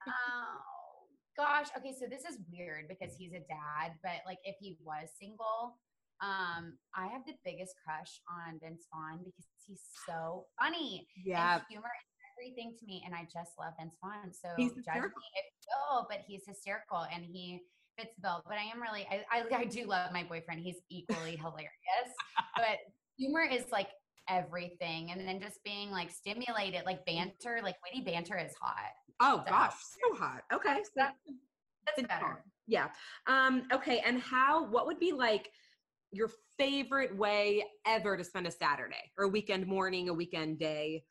[0.09, 1.67] oh gosh.
[1.77, 5.79] Okay, so this is weird because he's a dad, but like if he was single,
[6.19, 11.07] um, I have the biggest crush on Vince Vaughn because he's so funny.
[11.23, 11.55] Yeah.
[11.55, 14.31] And humor is everything to me, and I just love Vince Vaughn.
[14.31, 17.61] So he's judge me if you but he's hysterical and he
[17.97, 18.43] fits the bill.
[18.47, 20.61] But I am really, I, I, I do love my boyfriend.
[20.61, 22.11] He's equally hilarious.
[22.55, 22.79] But
[23.17, 23.89] humor is like
[24.29, 28.91] everything, and then just being like stimulated, like banter, like witty banter is hot.
[29.21, 30.41] Oh so, gosh, so hot.
[30.53, 31.15] Okay, so that,
[31.85, 32.43] that's better.
[32.67, 32.87] Yeah.
[33.27, 33.63] Um.
[33.73, 34.01] Okay.
[34.05, 34.65] And how?
[34.65, 35.49] What would be like?
[36.15, 41.03] your favorite way ever to spend a Saturday or a weekend morning, a weekend day?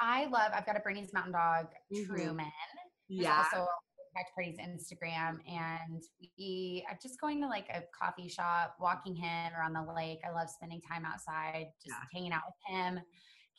[0.00, 2.14] I love, I've got a Bernese Mountain Dog, mm-hmm.
[2.14, 2.46] Truman.
[3.08, 3.38] Yeah.
[3.38, 3.66] also
[4.14, 5.38] Packed Party's Instagram.
[5.48, 6.02] And
[6.38, 10.20] we, I'm just going to like a coffee shop, walking him around the lake.
[10.26, 12.06] I love spending time outside, just yeah.
[12.12, 13.00] hanging out with him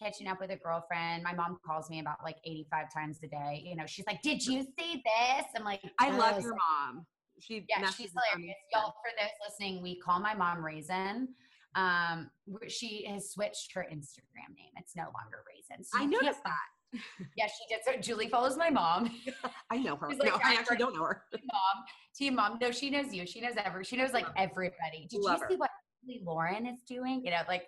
[0.02, 1.24] catching up with a girlfriend.
[1.24, 3.64] My mom calls me about like 85 times a day.
[3.64, 5.46] You know, she's like, Did you see this?
[5.56, 7.06] I'm like, I love your mom.
[7.40, 8.56] She yeah, she's hilarious.
[8.74, 11.28] Y'all, for those listening, we call my mom Raisin
[11.76, 12.30] um,
[12.68, 14.74] she has switched her Instagram name.
[14.78, 15.84] It's no longer Raisin.
[15.84, 16.68] So I noticed that.
[17.38, 17.80] yeah, she did.
[17.86, 19.12] So Julie follows my mom.
[19.72, 20.10] I know her.
[20.10, 21.24] Like, no, I actually don't know her.
[21.32, 21.84] mom,
[22.16, 22.58] team mom.
[22.62, 23.26] No, she knows you.
[23.26, 23.84] She knows every.
[23.84, 25.08] She knows like everybody.
[25.10, 25.60] Did Love you see her.
[25.60, 25.70] what
[26.24, 27.22] Lauren is doing?
[27.24, 27.64] You know, like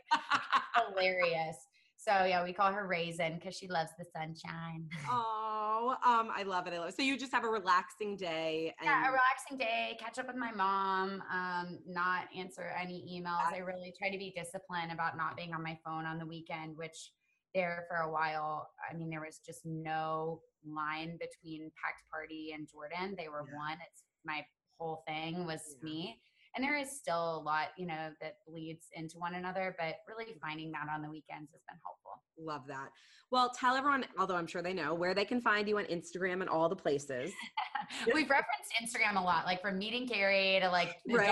[0.75, 1.57] hilarious.
[1.97, 4.87] So yeah, we call her Raisin because she loves the sunshine.
[5.09, 6.73] Oh, um, I love it.
[6.73, 6.95] I love it.
[6.95, 8.75] So you just have a relaxing day.
[8.79, 9.97] And- yeah, a relaxing day.
[9.99, 11.23] Catch up with my mom.
[11.33, 13.51] Um, not answer any emails.
[13.51, 16.77] I really try to be disciplined about not being on my phone on the weekend,
[16.77, 17.11] which
[17.55, 18.69] there for a while.
[18.89, 23.15] I mean, there was just no line between Packed Party and Jordan.
[23.17, 23.57] They were yeah.
[23.57, 23.77] one.
[23.91, 24.45] It's my
[24.77, 25.85] whole thing was yeah.
[25.85, 26.19] me
[26.55, 30.35] and there is still a lot you know that bleeds into one another but really
[30.41, 32.21] finding that on the weekends has been helpful.
[32.37, 32.89] Love that.
[33.31, 36.41] Well tell everyone although i'm sure they know where they can find you on instagram
[36.41, 37.31] and all the places.
[38.13, 41.29] We've referenced instagram a lot like from meeting carrie to like right?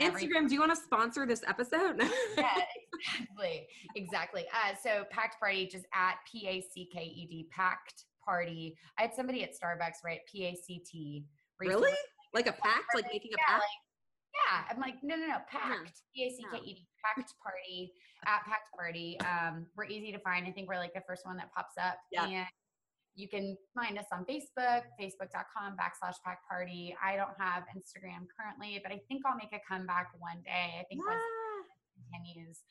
[0.00, 0.46] instagram everything.
[0.48, 2.02] do you want to sponsor this episode?
[2.36, 2.46] Yeah
[3.20, 4.46] exactly exactly.
[4.52, 8.76] Uh, so packed party just at p-a-c-k-e-d packed party.
[8.98, 11.24] I had somebody at starbucks right p-a-c-t
[11.60, 11.92] really?
[12.34, 12.84] Like a pact?
[12.94, 13.87] Like making a pact like,
[14.34, 16.02] Yeah, I'm like, no, no, no, packed.
[16.14, 17.92] P A C K E D, packed party
[18.26, 19.18] at packed party.
[19.20, 20.46] Um, we're easy to find.
[20.46, 21.96] I think we're like the first one that pops up.
[22.12, 22.24] Yeah.
[22.26, 22.46] And
[23.14, 26.94] you can find us on Facebook, facebook.com backslash packed party.
[27.02, 30.78] I don't have Instagram currently, but I think I'll make a comeback one day.
[30.80, 31.14] I think Yeah.
[31.16, 32.62] it continues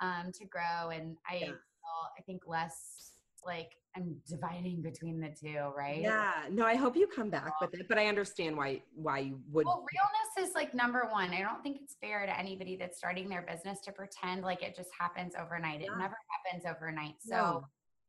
[0.00, 1.46] um, to grow and I Yeah.
[1.46, 3.12] feel, I think less
[3.44, 6.00] like I'm dividing between the two, right?
[6.00, 6.32] Yeah.
[6.50, 9.66] No, I hope you come back with it, but I understand why why you would.
[9.66, 11.30] Well, realness is like number one.
[11.30, 14.76] I don't think it's fair to anybody that's starting their business to pretend like it
[14.76, 15.80] just happens overnight.
[15.80, 15.98] It Yeah.
[15.98, 17.16] never happens overnight.
[17.20, 17.64] So No.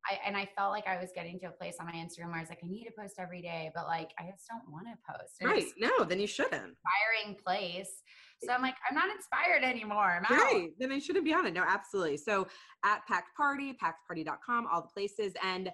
[0.09, 2.37] I and I felt like I was getting to a place on my Instagram where
[2.37, 4.87] I was like, I need to post every day, but like I just don't want
[4.87, 5.33] to post.
[5.41, 5.65] And right.
[5.77, 6.53] No, then you shouldn't.
[6.53, 7.89] inspiring place.
[8.43, 10.21] So I'm like, I'm not inspired anymore.
[10.27, 10.31] Out.
[10.31, 10.69] Right.
[10.79, 11.53] Then I shouldn't be on it.
[11.53, 12.17] No, absolutely.
[12.17, 12.47] So
[12.83, 15.33] at Packed Party, packedparty.com, all the places.
[15.43, 15.71] And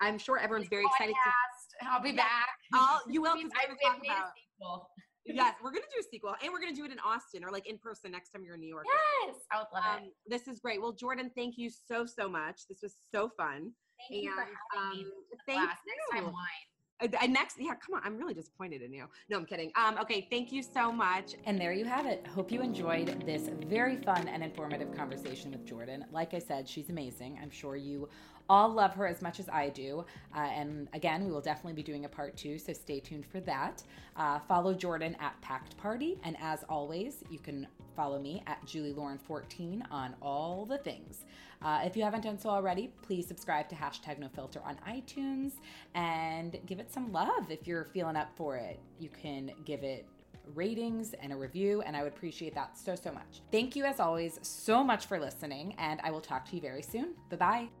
[0.00, 2.16] I'm sure everyone's very excited to I'll be Yeah.
[2.16, 2.48] back.
[2.74, 4.90] I'll- you will, Please, 'cause we're I we have talk made a about- sequel.
[5.26, 7.68] Yes, we're gonna do a sequel and we're gonna do it in Austin or like
[7.68, 8.86] in person next time you're in New York.
[9.24, 10.02] Yes, I would love it.
[10.04, 10.80] Um, this is great.
[10.80, 12.62] Well, Jordan, thank you so so much.
[12.68, 13.72] This was so fun.
[14.08, 15.04] Thank you for and, having me.
[15.04, 15.80] um, This was a thank blast.
[15.86, 16.32] Next time, you.
[16.32, 16.66] wine.
[17.02, 18.02] Uh, next, yeah, come on.
[18.04, 19.06] I'm really disappointed in you.
[19.30, 19.72] No, I'm kidding.
[19.74, 21.34] Um, okay, thank you so much.
[21.46, 22.26] And there you have it.
[22.26, 26.04] Hope you enjoyed this very fun and informative conversation with Jordan.
[26.12, 27.38] Like I said, she's amazing.
[27.42, 28.06] I'm sure you
[28.50, 30.04] all love her as much as I do.
[30.34, 33.38] Uh, and again, we will definitely be doing a part two, so stay tuned for
[33.40, 33.84] that.
[34.16, 36.18] Uh, follow Jordan at Packed Party.
[36.24, 41.24] And as always, you can follow me at Julie Lauren 14 on all the things.
[41.62, 45.52] Uh, if you haven't done so already, please subscribe to hashtag no filter on iTunes
[45.94, 48.80] and give it some love if you're feeling up for it.
[48.98, 50.06] You can give it
[50.54, 53.42] ratings and a review, and I would appreciate that so, so much.
[53.52, 56.82] Thank you, as always, so much for listening, and I will talk to you very
[56.82, 57.14] soon.
[57.28, 57.79] Bye bye.